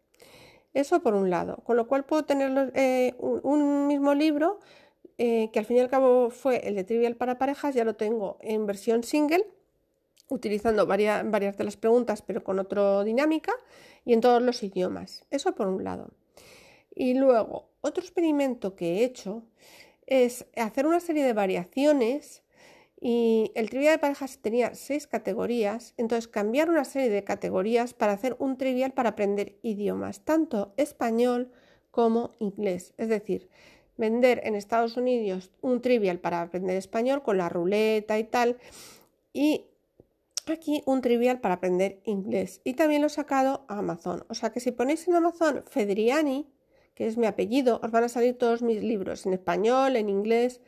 Eso 0.73 1.03
por 1.03 1.15
un 1.15 1.31
lado. 1.31 1.59
Con 1.65 1.77
lo 1.77 1.87
cual 1.87 2.05
puedo 2.05 2.25
tener 2.25 2.73
eh, 2.75 3.15
un, 3.19 3.87
mismo 3.87 4.15
libro 4.15 4.61
eh, 5.19 5.51
que 5.53 5.59
al 5.59 5.67
fin 5.67 5.77
y 5.77 5.81
al 5.81 5.89
cabo 5.89 6.31
fue 6.31 6.67
el 6.69 6.75
de 6.75 6.85
Trivial 6.85 7.17
para 7.17 7.39
parejas, 7.39 7.75
ya 7.75 7.85
lo 7.85 7.95
tengo 7.95 8.39
en 8.41 8.67
versión 8.67 9.05
single, 9.05 9.47
utilizando 10.29 10.87
varias, 10.87 11.31
varias 11.31 11.57
de 11.57 11.65
las 11.65 11.77
preguntas 11.77 12.23
pero 12.23 12.43
con 12.43 12.59
otra 12.59 13.05
dinámica 13.05 13.53
y 14.05 14.13
en 14.15 14.21
todos 14.21 14.43
los 14.43 14.63
idiomas. 14.63 15.25
Eso 15.31 15.55
por 15.55 15.69
un 15.69 15.85
lado. 15.85 16.11
Y 16.95 17.15
luego, 17.15 17.69
otro 17.81 18.03
experimento 18.03 18.77
que 18.77 18.99
he 18.99 19.05
hecho 19.05 19.43
es 20.07 20.47
hacer 20.57 20.87
una 20.87 21.01
serie 21.01 21.25
de 21.25 21.33
variaciones 21.33 22.43
y 23.01 23.53
el 23.55 23.69
trivial 23.69 23.95
de 23.95 23.99
parejas 23.99 24.39
tenía 24.39 24.75
seis 24.75 25.07
categorías, 25.07 25.93
entonces 25.97 26.27
cambiar 26.29 26.71
una 26.71 26.85
serie 26.85 27.11
de 27.11 27.23
categorías 27.25 27.93
para 27.93 28.13
hacer 28.13 28.35
un 28.39 28.57
trivial 28.57 28.93
para 28.93 29.11
aprender 29.11 29.59
idiomas, 29.63 30.25
tanto 30.25 30.73
español 30.77 31.53
como 31.91 32.33
inglés. 32.39 32.95
Es 32.97 33.09
decir, 33.09 33.51
vender 33.97 34.41
en 34.45 34.55
Estados 34.55 34.97
Unidos 34.97 35.51
un 35.61 35.81
trivial 35.83 36.19
para 36.19 36.41
aprender 36.41 36.77
español 36.77 37.23
con 37.23 37.37
la 37.37 37.49
ruleta 37.49 38.19
y 38.19 38.25
tal, 38.25 38.57
y 39.33 39.67
aquí 40.53 40.83
un 40.87 41.01
trivial 41.01 41.41
para 41.41 41.57
aprender 41.57 42.01
inglés. 42.05 42.61
Y 42.65 42.75
también 42.75 43.03
lo 43.03 43.09
he 43.09 43.11
sacado 43.11 43.65
a 43.69 43.79
Amazon. 43.79 44.25
O 44.29 44.35
sea 44.35 44.51
que 44.51 44.61
si 44.61 44.73
ponéis 44.73 45.07
en 45.09 45.15
Amazon 45.15 45.65
Fedriani, 45.67 46.47
que 46.95 47.07
es 47.07 47.17
mi 47.17 47.27
apellido, 47.27 47.81
os 47.83 47.91
van 47.91 48.05
a 48.05 48.09
salir 48.09 48.39
todos 48.39 48.63
mis 48.63 48.83
libros 48.83 49.27
en 49.27 49.33
español, 49.33 49.97
en 49.97 50.09
inglés. 50.09 50.61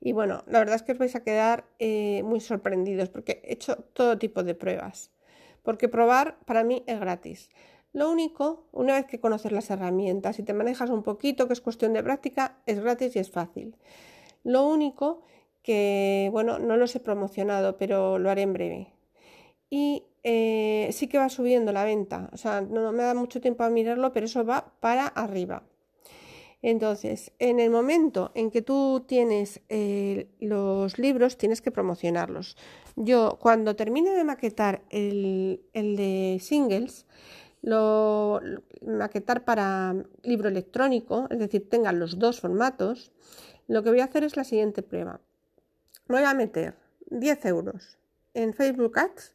Y 0.00 0.12
bueno, 0.12 0.42
la 0.46 0.58
verdad 0.58 0.76
es 0.76 0.82
que 0.82 0.92
os 0.92 0.98
vais 0.98 1.14
a 1.14 1.22
quedar 1.22 1.66
eh, 1.78 2.22
muy 2.24 2.40
sorprendidos 2.40 3.08
porque 3.10 3.42
he 3.44 3.52
hecho 3.54 3.76
todo 3.92 4.18
tipo 4.18 4.42
de 4.42 4.54
pruebas. 4.54 5.10
Porque 5.62 5.88
probar 5.88 6.38
para 6.44 6.64
mí 6.64 6.82
es 6.86 7.00
gratis. 7.00 7.50
Lo 7.92 8.10
único, 8.10 8.66
una 8.72 8.94
vez 8.94 9.06
que 9.06 9.20
conoces 9.20 9.52
las 9.52 9.70
herramientas 9.70 10.38
y 10.38 10.42
te 10.42 10.52
manejas 10.52 10.90
un 10.90 11.02
poquito, 11.02 11.46
que 11.46 11.52
es 11.52 11.60
cuestión 11.60 11.92
de 11.92 12.02
práctica, 12.02 12.58
es 12.66 12.80
gratis 12.80 13.14
y 13.16 13.20
es 13.20 13.30
fácil. 13.30 13.76
Lo 14.42 14.66
único 14.66 15.22
que, 15.62 16.28
bueno, 16.32 16.58
no 16.58 16.76
los 16.76 16.94
he 16.96 17.00
promocionado, 17.00 17.78
pero 17.78 18.18
lo 18.18 18.30
haré 18.30 18.42
en 18.42 18.52
breve. 18.52 18.92
Y 19.70 20.04
eh, 20.24 20.88
sí 20.92 21.08
que 21.08 21.18
va 21.18 21.28
subiendo 21.28 21.72
la 21.72 21.84
venta. 21.84 22.30
O 22.32 22.36
sea, 22.36 22.62
no 22.62 22.92
me 22.92 23.02
da 23.04 23.14
mucho 23.14 23.40
tiempo 23.40 23.62
a 23.64 23.70
mirarlo, 23.70 24.12
pero 24.12 24.26
eso 24.26 24.44
va 24.44 24.72
para 24.80 25.06
arriba. 25.06 25.62
Entonces, 26.66 27.30
en 27.40 27.60
el 27.60 27.68
momento 27.68 28.32
en 28.34 28.50
que 28.50 28.62
tú 28.62 29.04
tienes 29.06 29.60
eh, 29.68 30.30
los 30.40 30.98
libros, 30.98 31.36
tienes 31.36 31.60
que 31.60 31.70
promocionarlos. 31.70 32.56
Yo, 32.96 33.36
cuando 33.38 33.76
termine 33.76 34.12
de 34.12 34.24
maquetar 34.24 34.80
el, 34.88 35.60
de 35.74 36.38
singles, 36.40 37.04
lo 37.60 38.40
maquetar 38.80 39.44
para 39.44 39.94
libro 40.22 40.48
electrónico, 40.48 41.26
es 41.28 41.38
decir, 41.38 41.68
tengan 41.68 41.98
los 41.98 42.18
dos 42.18 42.40
formatos, 42.40 43.12
lo 43.68 43.82
que 43.82 43.90
voy 43.90 44.00
a 44.00 44.04
hacer 44.04 44.24
es 44.24 44.34
la 44.38 44.44
siguiente 44.44 44.82
prueba. 44.82 45.20
Voy 46.08 46.22
a 46.22 46.32
meter 46.32 46.76
10 47.10 47.44
euros 47.44 47.98
en 48.32 48.54
Facebook 48.54 48.98
Ads 48.98 49.34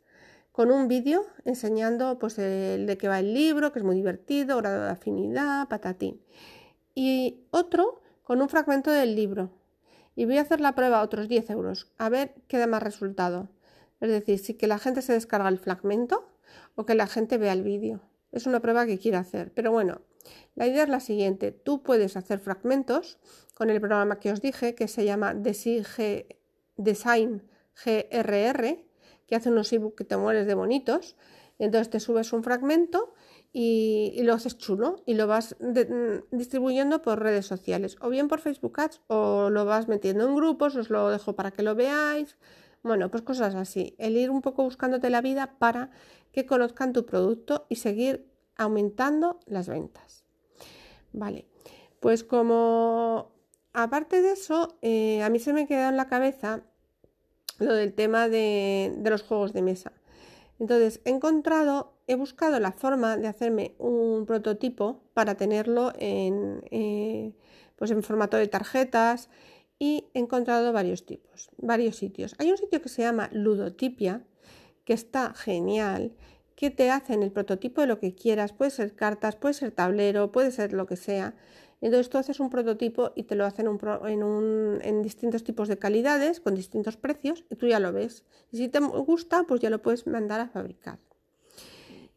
con 0.51 0.71
un 0.71 0.87
vídeo 0.87 1.27
enseñando 1.45 2.17
pues, 2.17 2.39
el 2.39 2.87
de 2.87 2.97
qué 2.97 3.07
va 3.07 3.19
el 3.19 3.35
libro, 3.35 3.71
que 3.71 3.77
es 3.77 3.85
muy 3.85 3.97
divertido, 3.97 4.57
grado 4.57 4.85
de 4.85 4.89
afinidad, 4.89 5.67
patatín 5.67 6.21
y 6.99 7.47
otro 7.51 8.01
con 8.23 8.41
un 8.41 8.49
fragmento 8.49 8.91
del 8.91 9.15
libro. 9.15 9.51
Y 10.17 10.25
voy 10.25 10.37
a 10.37 10.41
hacer 10.41 10.59
la 10.59 10.75
prueba 10.75 11.01
otros 11.01 11.29
10 11.29 11.49
euros, 11.51 11.89
a 11.97 12.09
ver 12.09 12.35
qué 12.49 12.57
da 12.57 12.67
más 12.67 12.83
resultado. 12.83 13.47
Es 14.01 14.09
decir, 14.09 14.37
si 14.37 14.55
que 14.55 14.67
la 14.67 14.79
gente 14.79 15.01
se 15.01 15.13
descarga 15.13 15.47
el 15.47 15.59
fragmento 15.59 16.27
o 16.75 16.85
que 16.85 16.95
la 16.95 17.07
gente 17.07 17.37
vea 17.37 17.53
el 17.53 17.63
vídeo. 17.63 18.01
Es 18.33 18.47
una 18.47 18.59
prueba 18.59 18.85
que 18.85 18.99
quiero 18.99 19.17
hacer. 19.17 19.53
Pero 19.53 19.71
bueno, 19.71 20.01
la 20.55 20.67
idea 20.67 20.83
es 20.83 20.89
la 20.89 20.99
siguiente. 20.99 21.53
Tú 21.53 21.83
puedes 21.83 22.17
hacer 22.17 22.39
fragmentos 22.39 23.17
con 23.53 23.69
el 23.69 23.79
programa 23.79 24.19
que 24.19 24.33
os 24.33 24.41
dije, 24.41 24.75
que 24.75 24.89
se 24.89 25.05
llama 25.05 25.33
Design 25.33 25.85
GRR, 27.85 28.77
que 29.25 29.35
hace 29.37 29.49
unos 29.49 29.71
ebooks 29.71 29.95
que 29.95 30.03
te 30.03 30.17
mueres 30.17 30.47
de 30.47 30.53
bonitos. 30.53 31.15
Entonces 31.59 31.89
te 31.89 32.01
subes 32.01 32.33
un 32.33 32.43
fragmento 32.43 33.13
y, 33.51 34.21
lo 34.23 34.33
haces 34.33 34.57
chulo 34.57 35.01
y 35.05 35.15
lo 35.15 35.27
vas 35.27 35.55
mm, 35.59 36.35
distribuyendo 36.35 37.01
por 37.01 37.19
redes 37.19 37.47
sociales, 37.47 37.97
o 38.01 38.09
bien 38.09 38.27
por 38.27 38.39
Facebook 38.39 38.79
Ads, 38.79 39.01
o 39.07 39.49
lo 39.49 39.65
vas 39.65 39.87
metiendo 39.87 40.27
en 40.27 40.35
grupos, 40.35 40.75
os 40.75 40.89
lo 40.89 41.09
dejo 41.09 41.33
para 41.35 41.51
que 41.51 41.63
lo 41.63 41.75
veáis. 41.75 42.37
Bueno, 42.83 43.09
pues 43.11 43.23
cosas 43.23 43.55
así. 43.55 43.95
El 43.97 44.15
ir 44.15 44.29
un 44.29 44.41
poco 44.41 44.63
buscándote 44.63 45.09
la 45.09 45.21
vida 45.21 45.57
para 45.59 45.89
que 46.31 46.45
conozcan 46.45 46.93
tu 46.93 47.05
producto 47.05 47.65
y 47.69 47.75
seguir 47.75 48.29
aumentando 48.55 49.39
las 49.45 49.67
ventas. 49.67 50.23
Vale, 51.11 51.47
pues 51.99 52.23
como 52.23 53.31
aparte 53.73 54.21
de 54.21 54.33
eso, 54.33 54.77
eh, 54.81 55.23
a 55.23 55.29
mí 55.29 55.39
se 55.39 55.53
me 55.53 55.67
quedado 55.67 55.89
en 55.89 55.97
la 55.97 56.07
cabeza 56.07 56.61
lo 57.57 57.73
del 57.73 57.93
tema 57.93 58.29
de 58.29 59.01
los 59.03 59.23
juegos 59.23 59.51
de 59.53 59.61
mesa. 59.61 59.91
Entonces, 60.59 61.01
he 61.05 61.09
encontrado, 61.09 61.93
he 62.09 62.15
buscado 62.15 62.59
la 62.59 62.71
forma 62.71 63.17
de 63.17 63.27
hacerme 63.27 63.75
un 63.77 64.25
prototipo 64.25 65.03
para 65.13 65.35
tenerlo 65.35 65.93
en, 65.99 66.63
eh, 66.71 67.35
pues 67.75 67.91
en 67.91 68.01
formato 68.01 68.35
de 68.35 68.47
tarjetas 68.47 69.29
y 69.77 70.09
he 70.15 70.19
encontrado 70.19 70.73
varios 70.73 71.05
tipos, 71.05 71.51
varios 71.57 71.97
sitios. 71.97 72.33
Hay 72.39 72.49
un 72.49 72.57
sitio 72.57 72.81
que 72.81 72.89
se 72.89 73.03
llama 73.03 73.29
Ludotipia, 73.31 74.23
que 74.85 74.93
está 74.93 75.35
genial, 75.35 76.15
que 76.55 76.71
te 76.71 76.89
hacen 76.89 77.21
el 77.21 77.31
prototipo 77.31 77.81
de 77.81 77.87
lo 77.87 77.99
que 77.99 78.15
quieras, 78.15 78.53
puede 78.53 78.71
ser 78.71 78.95
cartas, 78.95 79.35
puede 79.35 79.53
ser 79.53 79.71
tablero, 79.71 80.31
puede 80.31 80.49
ser 80.49 80.73
lo 80.73 80.87
que 80.87 80.95
sea. 80.95 81.35
Entonces 81.79 82.09
tú 82.09 82.17
haces 82.17 82.39
un 82.39 82.49
prototipo 82.49 83.11
y 83.15 83.23
te 83.23 83.35
lo 83.35 83.45
hacen 83.45 83.67
en, 83.67 85.01
distintos 85.03 85.43
tipos 85.43 85.67
de 85.67 85.77
calidades, 85.77 86.39
con 86.39 86.55
distintos 86.55 86.97
precios, 86.97 87.45
y 87.51 87.55
tú 87.55 87.67
ya 87.67 87.79
lo 87.79 87.93
ves. 87.93 88.25
Y 88.51 88.57
si 88.57 88.67
te 88.67 88.79
gusta, 88.79 89.43
pues 89.43 89.61
ya 89.61 89.69
lo 89.69 89.81
puedes 89.83 90.07
mandar 90.07 90.39
a 90.39 90.49
fabricar. 90.49 90.97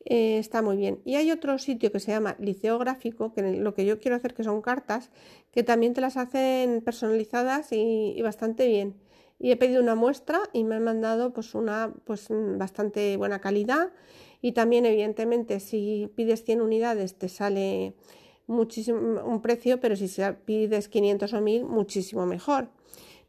Eh, 0.05 0.39
está 0.39 0.63
muy 0.63 0.77
bien. 0.77 1.01
Y 1.05 1.15
hay 1.15 1.31
otro 1.31 1.59
sitio 1.59 1.93
que 1.93 2.01
se 2.01 2.11
llama 2.13 2.37
Liceo 2.39 2.79
Gráfico, 2.79 3.33
que 3.33 3.43
lo 3.43 3.75
que 3.75 3.85
yo 3.85 3.99
quiero 4.01 4.17
hacer 4.17 4.35
que 4.35 4.45
son 4.45 4.61
cartas, 4.63 5.11
que 5.53 5.63
también 5.63 5.95
te 5.95 6.01
las 6.01 6.17
hacen 6.17 6.83
personalizadas 6.83 7.69
y, 7.73 8.21
bastante 8.23 8.67
bien. 8.67 8.97
Y 9.39 9.51
he 9.53 9.57
pedido 9.57 9.83
una 9.83 9.95
muestra 9.95 10.41
y 10.53 10.65
me 10.65 10.77
han 10.77 10.85
mandado 10.85 11.33
pues 11.33 11.55
una 11.55 11.93
pues 12.05 12.29
bastante 12.31 13.17
buena 13.17 13.41
calidad. 13.41 13.93
Y 14.41 14.53
también, 14.53 14.87
evidentemente, 14.87 15.61
si 15.61 16.11
pides 16.17 16.45
100 16.45 16.63
unidades 16.63 17.17
te 17.17 17.29
sale 17.29 17.95
muchísimo 18.47 19.23
un 19.25 19.41
precio, 19.41 19.81
pero 19.81 19.97
si 19.97 20.09
pides 20.45 20.89
500 20.89 21.33
o 21.33 21.41
1000, 21.41 21.65
muchísimo 21.65 22.27
mejor. 22.27 22.71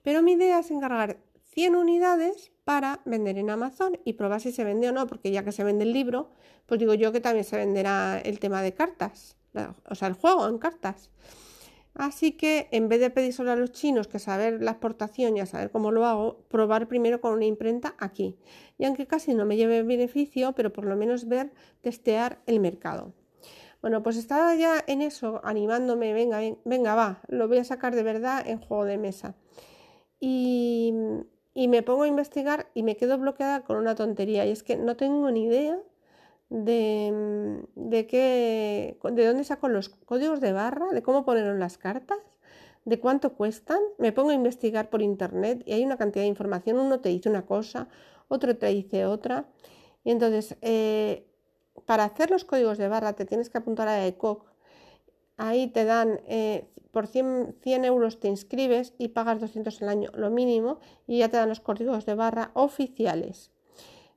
Pero 0.03 0.21
mi 0.21 0.33
idea 0.33 0.59
es 0.59 0.71
encargar 0.71 1.19
100 1.53 1.75
unidades 1.75 2.52
para 2.63 3.01
vender 3.05 3.37
en 3.37 3.49
Amazon 3.49 3.99
y 4.05 4.13
probar 4.13 4.41
si 4.41 4.51
se 4.51 4.63
vende 4.63 4.89
o 4.89 4.91
no, 4.91 5.07
porque 5.07 5.31
ya 5.31 5.43
que 5.43 5.51
se 5.51 5.63
vende 5.63 5.83
el 5.83 5.93
libro, 5.93 6.31
pues 6.65 6.79
digo 6.79 6.93
yo 6.93 7.11
que 7.11 7.19
también 7.19 7.43
se 7.43 7.57
venderá 7.57 8.19
el 8.19 8.39
tema 8.39 8.61
de 8.61 8.73
cartas, 8.73 9.37
o 9.89 9.95
sea, 9.95 10.07
el 10.07 10.13
juego 10.13 10.47
en 10.47 10.57
cartas. 10.57 11.09
Así 11.95 12.31
que 12.31 12.69
en 12.71 12.89
vez 12.89 12.99
de 12.99 13.11
pedir 13.11 13.33
solo 13.33 13.51
a 13.51 13.55
los 13.55 13.71
chinos 13.71 14.07
que 14.07 14.17
saber 14.17 14.63
la 14.63 14.71
exportación 14.71 15.37
y 15.37 15.41
a 15.41 15.45
saber 15.45 15.69
cómo 15.69 15.91
lo 15.91 16.05
hago, 16.05 16.39
probar 16.47 16.87
primero 16.87 17.21
con 17.21 17.33
una 17.33 17.45
imprenta 17.45 17.95
aquí. 17.99 18.35
Y 18.79 18.85
aunque 18.85 19.05
casi 19.05 19.35
no 19.35 19.45
me 19.45 19.57
lleve 19.57 19.83
beneficio, 19.83 20.53
pero 20.53 20.73
por 20.73 20.85
lo 20.85 20.95
menos 20.95 21.27
ver, 21.27 21.51
testear 21.81 22.41
el 22.47 22.59
mercado. 22.59 23.13
Bueno, 23.81 24.01
pues 24.01 24.17
estaba 24.17 24.55
ya 24.55 24.83
en 24.87 25.01
eso, 25.01 25.41
animándome, 25.43 26.13
venga, 26.13 26.39
venga, 26.65 26.95
va, 26.95 27.21
lo 27.27 27.47
voy 27.47 27.57
a 27.59 27.63
sacar 27.63 27.93
de 27.93 28.03
verdad 28.03 28.47
en 28.47 28.59
juego 28.59 28.85
de 28.85 28.97
mesa. 28.97 29.35
Y, 30.19 30.93
me 31.55 31.83
pongo 31.83 32.03
a 32.03 32.07
investigar 32.07 32.67
y 32.73 32.83
me 32.83 32.95
quedo 32.97 33.17
bloqueada 33.17 33.61
con 33.63 33.77
una 33.77 33.95
tontería, 33.95 34.45
y 34.45 34.51
es 34.51 34.63
que 34.63 34.75
no 34.77 34.95
tengo 34.95 35.29
ni 35.31 35.45
idea 35.45 35.79
de, 36.49 37.63
de, 37.75 38.07
qué, 38.07 38.97
de 39.03 39.25
dónde 39.25 39.43
saco 39.43 39.69
los 39.69 39.89
códigos 39.89 40.39
de 40.41 40.53
barra, 40.53 40.87
de 40.91 41.01
cómo 41.01 41.25
poner 41.25 41.55
las 41.55 41.77
cartas, 41.77 42.19
de 42.85 42.99
cuánto 42.99 43.33
cuestan. 43.33 43.79
Me 43.97 44.11
pongo 44.11 44.31
a 44.31 44.33
investigar 44.33 44.89
por 44.89 45.01
internet 45.01 45.63
y 45.65 45.73
hay 45.73 45.85
una 45.85 45.97
cantidad 45.97 46.23
de 46.23 46.29
información. 46.29 46.77
Uno 46.79 46.99
te 46.99 47.09
dice 47.09 47.29
una 47.29 47.45
cosa, 47.45 47.87
otro 48.27 48.55
te 48.57 48.67
dice 48.67 49.05
otra. 49.05 49.45
Y 50.03 50.11
entonces, 50.11 50.57
eh, 50.61 51.25
para 51.85 52.03
hacer 52.05 52.29
los 52.29 52.45
códigos 52.45 52.77
de 52.77 52.87
barra 52.87 53.13
te 53.13 53.25
tienes 53.25 53.49
que 53.49 53.57
apuntar 53.57 53.87
a 53.87 54.05
ECOC. 54.05 54.52
Ahí 55.37 55.67
te 55.67 55.85
dan, 55.85 56.21
eh, 56.27 56.69
por 56.91 57.07
100, 57.07 57.55
100, 57.61 57.85
euros 57.85 58.19
te 58.19 58.27
inscribes 58.27 58.93
y 58.97 59.09
pagas 59.09 59.39
200 59.41 59.81
al 59.81 59.89
año, 59.89 60.11
lo 60.13 60.29
mínimo, 60.29 60.79
y 61.07 61.19
ya 61.19 61.29
te 61.29 61.37
dan 61.37 61.49
los 61.49 61.59
códigos 61.59 62.05
de 62.05 62.15
barra 62.15 62.51
oficiales. 62.53 63.51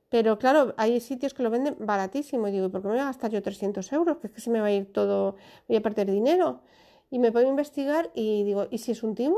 Pero 0.09 0.39
claro, 0.39 0.73
hay 0.77 0.99
sitios 1.01 1.33
que 1.33 1.43
lo 1.43 1.49
venden 1.49 1.75
baratísimo. 1.79 2.47
Y 2.47 2.51
digo, 2.51 2.69
¿por 2.69 2.81
qué 2.81 2.87
me 2.87 2.93
voy 2.93 3.01
a 3.01 3.05
gastar 3.05 3.31
yo 3.31 3.41
300 3.41 3.91
euros? 3.91 4.17
Que 4.17 4.27
es 4.27 4.33
que 4.33 4.41
se 4.41 4.49
me 4.49 4.61
va 4.61 4.67
a 4.67 4.71
ir 4.71 4.91
todo, 4.91 5.35
voy 5.67 5.77
a 5.77 5.81
perder 5.81 6.09
dinero. 6.09 6.61
Y 7.09 7.19
me 7.19 7.31
pongo 7.31 7.47
a 7.47 7.49
investigar 7.49 8.11
y 8.13 8.43
digo, 8.43 8.67
¿y 8.69 8.77
si 8.79 8.91
es 8.91 9.03
un 9.03 9.15
timo? 9.15 9.37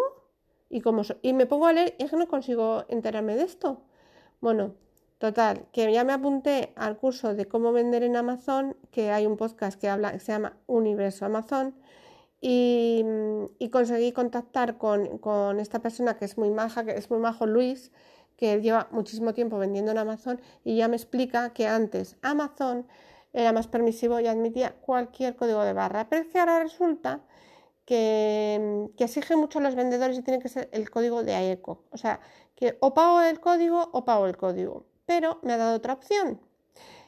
Y, 0.70 0.84
y 1.24 1.34
me 1.34 1.46
pongo 1.48 1.66
a 1.66 1.74
leer 1.74 1.96
y 1.98 2.04
es 2.04 2.12
que 2.12 2.18
no 2.18 2.28
consigo 2.28 2.86
enterarme 2.90 3.36
de 3.36 3.44
esto. 3.44 3.82
Bueno, 4.42 4.76
Total, 5.20 5.66
que 5.74 5.92
ya 5.92 6.06
me 6.06 6.14
apunté 6.14 6.72
al 6.78 6.98
curso 6.98 7.36
de 7.36 7.46
cómo 7.46 7.74
vender 7.74 8.04
en 8.04 8.16
Amazon, 8.16 8.78
que 8.90 9.12
hay 9.12 9.26
un 9.26 9.36
podcast 9.36 9.78
que 9.80 9.90
habla, 9.90 10.18
se 10.18 10.32
llama 10.32 10.58
Universo 10.66 11.26
Amazon, 11.26 11.76
y, 12.40 13.04
conseguí 13.70 14.14
contactar 14.14 14.78
con, 14.78 15.60
esta 15.60 15.80
persona 15.80 16.18
que 16.18 16.24
es 16.24 16.38
muy 16.38 16.52
maja, 16.52 16.86
que 16.86 16.92
es 16.92 17.10
muy 17.12 17.20
majo 17.20 17.46
Luis, 17.48 17.92
que 18.38 18.62
lleva 18.62 18.88
muchísimo 18.92 19.34
tiempo 19.34 19.58
vendiendo 19.58 19.92
en 19.92 19.98
Amazon, 19.98 20.40
y 20.64 20.78
ya 20.78 20.88
me 20.88 20.96
explica 20.96 21.52
que 21.52 21.68
antes 21.68 22.16
Amazon 22.22 22.88
era 23.34 23.52
más 23.52 23.68
permisivo 23.68 24.22
y 24.22 24.28
admitía 24.28 24.76
cualquier 24.80 25.36
código 25.36 25.64
de 25.66 25.74
barra, 25.74 26.08
pero 26.10 26.30
que 26.30 26.40
ahora 26.40 26.64
resulta 26.64 27.20
que, 27.86 28.90
que 28.98 29.04
exige 29.04 29.36
mucho 29.36 29.60
a 29.60 29.64
los 29.64 29.76
vendedores 29.76 30.18
y 30.18 30.22
tiene 30.22 30.42
que 30.42 30.48
ser 30.48 30.70
el 30.72 30.90
código 30.90 31.24
de 31.24 31.36
AECO. 31.36 31.84
O 31.92 31.98
sea, 31.98 32.22
que 32.56 32.78
o 32.80 32.94
pago 32.94 33.22
el 33.22 33.42
código 33.42 33.90
o 33.92 34.06
pago 34.06 34.26
el 34.26 34.38
código 34.38 34.86
pero 35.10 35.40
me 35.42 35.54
ha 35.54 35.58
dado 35.58 35.76
otra 35.76 35.94
opción. 35.94 36.40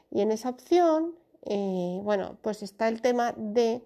Y 0.09 0.21
en 0.21 0.31
esa 0.31 0.49
opción, 0.49 1.13
eh, 1.45 1.99
bueno, 2.01 2.35
pues 2.41 2.63
está 2.63 2.87
el 2.87 2.99
tema 2.99 3.35
de 3.37 3.83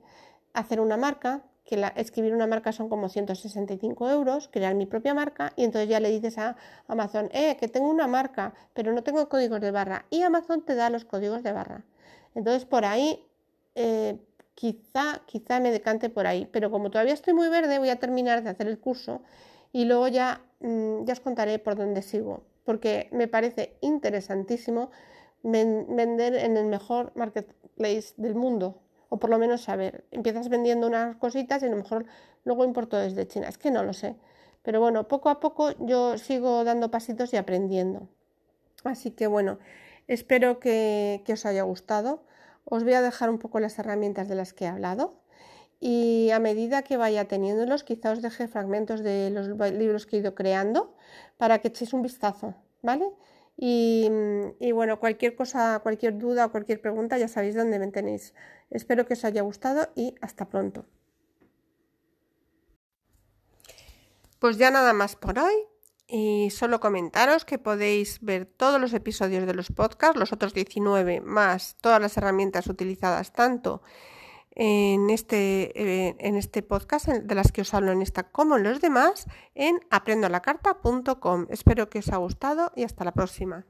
hacer 0.54 0.80
una 0.80 0.95
marca, 0.95 1.43
que 1.65 1.75
la, 1.75 1.89
escribir 1.89 2.34
una 2.34 2.47
marca 2.47 2.71
son 2.71 2.88
como 2.88 3.10
165 3.10 4.10
euros, 4.10 4.47
crear 4.47 4.73
mi 4.73 4.86
propia 4.86 5.13
marca 5.13 5.51
y 5.58 5.65
entonces 5.65 5.89
ya 5.89 5.99
le 5.99 6.10
dices 6.12 6.38
a 6.38 6.56
Amazon, 6.88 7.30
eh, 7.34 7.58
que 7.60 7.67
tengo 7.67 7.89
una 7.89 8.08
marca, 8.08 8.54
pero 8.73 8.93
no 8.93 9.04
tengo 9.04 9.28
códigos 9.28 9.60
de 9.60 9.71
barra 9.71 10.06
y 10.10 10.21
Amazon 10.21 10.63
te 10.63 10.75
da 10.75 10.89
los 10.89 11.04
códigos 11.04 11.43
de 11.43 11.51
barra. 11.51 11.84
Entonces 12.36 12.63
por 12.63 12.86
ahí 12.86 13.28
eh, 13.75 14.17
quizá, 14.54 15.23
quizá 15.25 15.60
me 15.60 15.71
decante 15.71 16.10
por 16.10 16.25
ahí, 16.25 16.47
pero 16.54 16.71
como 16.71 16.89
todavía 16.89 17.13
estoy 17.13 17.34
muy 17.34 17.49
verde 17.49 17.80
voy 17.80 17.89
a 17.89 17.97
terminar 17.97 18.43
de 18.43 18.51
hacer 18.51 18.67
el 18.67 18.80
curso 18.80 19.23
y 19.73 19.84
luego 19.84 20.08
ya, 20.08 20.41
mm, 20.62 21.04
ya 21.04 21.12
os 21.12 21.19
contaré 21.19 21.60
por 21.60 21.75
dónde 21.75 22.01
sigo 22.01 22.43
porque 22.65 23.10
me 23.12 23.28
parece 23.28 23.78
interesantísimo 23.82 24.91
vender 25.43 26.36
en 26.36 26.58
el 26.58 26.65
mejor 26.65 27.12
marketplace 27.15 28.13
del 28.17 28.36
mundo, 28.36 28.82
o 29.10 29.19
por 29.19 29.30
lo 29.30 29.38
menos 29.38 29.62
saber. 29.62 30.06
Empiezas 30.12 30.49
vendiendo 30.49 30.88
unas 30.88 31.15
cositas 31.17 31.62
y 31.62 31.67
a 31.67 31.69
lo 31.69 31.78
mejor 31.78 32.06
luego 32.43 32.65
importo 32.65 32.97
desde 32.97 33.28
China. 33.28 33.47
Es 33.47 33.58
que 33.58 33.71
no 33.71 33.84
lo 33.84 33.93
sé. 33.93 34.15
Pero 34.63 34.80
bueno, 34.80 35.08
poco 35.08 35.30
a 35.30 35.39
poco 35.39 35.71
yo 35.80 36.17
sigo 36.17 36.63
dando 36.63 36.89
pasitos 36.89 37.32
y 37.34 37.38
aprendiendo. 37.38 38.10
Así 38.84 39.12
que 39.12 39.28
bueno, 39.28 39.60
espero 40.08 40.60
que, 40.60 41.21
que 41.25 41.34
os 41.34 41.45
haya 41.45 41.62
gustado. 41.62 42.23
Os 42.63 42.84
voy 42.84 42.93
a 42.93 43.01
dejar 43.04 43.30
un 43.30 43.38
poco 43.38 43.60
las 43.60 43.78
herramientas 43.78 44.28
de 44.28 44.36
las 44.36 44.54
que 44.54 44.65
he 44.65 44.67
hablado 44.67 45.25
y 45.80 46.30
a 46.32 46.40
medida 46.40 46.84
que 46.84 46.98
vaya 46.98 47.26
teniéndolos, 47.26 47.84
quizá 47.84 48.12
os 48.12 48.22
deje 48.22 48.48
fragmentos 48.48 49.04
de 49.04 49.30
los 49.30 49.48
libros 49.74 50.06
que 50.06 50.18
he 50.18 50.20
ido 50.20 50.36
creando 50.36 50.96
para 51.38 51.60
que 51.60 51.68
echéis 51.68 51.94
un 51.94 52.02
vistazo, 52.02 52.56
¿vale? 52.82 53.06
Y, 53.58 54.10
bueno, 54.74 55.00
cualquier 55.00 55.36
cosa, 55.36 55.80
cualquier 55.80 56.18
duda 56.18 56.46
o 56.46 56.52
cualquier 56.52 56.82
pregunta, 56.82 57.18
ya 57.18 57.28
sabéis 57.28 57.56
dónde 57.56 57.80
me 57.80 57.88
tenéis. 57.88 58.34
Espero 58.70 59.06
que 59.06 59.14
os 59.14 59.24
haya 59.24 59.42
gustado 59.42 59.88
y 59.96 60.16
hasta 60.22 60.50
pronto. 60.50 60.86
Pues 64.40 64.58
ya 64.58 64.72
nada 64.72 64.94
más 64.94 65.16
por 65.16 65.40
hoy. 65.40 65.56
Y 66.08 66.52
solo 66.52 66.80
comentaros 66.80 67.46
que 67.46 67.58
podéis 67.58 68.22
ver 68.22 68.46
todos 68.46 68.80
los 68.80 68.94
episodios 68.94 69.48
de 69.48 69.56
los 69.56 69.72
podcasts, 69.72 70.20
los 70.20 70.34
otros 70.34 70.54
19, 70.54 71.22
más 71.22 71.78
todas 71.82 72.00
las 72.00 72.16
herramientas 72.18 72.68
utilizadas 72.68 73.34
tanto 73.34 73.82
en 74.56 75.10
este, 75.10 76.08
eh, 76.08 76.15
en 76.20 76.36
este 76.36 76.63
podcast, 76.63 77.08
de 77.08 77.36
las 77.36 77.52
que 77.52 77.62
os 77.62 77.74
hablo 77.74 77.91
en 77.91 78.02
esta 78.02 78.32
como 78.32 78.58
en 78.58 78.63
los 78.63 78.82
demás, 78.82 79.28
en 79.54 79.80
aprendolacarta.com. 79.91 81.48
Espero 81.50 81.89
que 81.89 82.00
os 82.00 82.08
haya 82.08 82.18
gustado 82.18 82.72
y 82.76 82.84
hasta 82.84 83.04
la 83.04 83.13
próxima. 83.13 83.65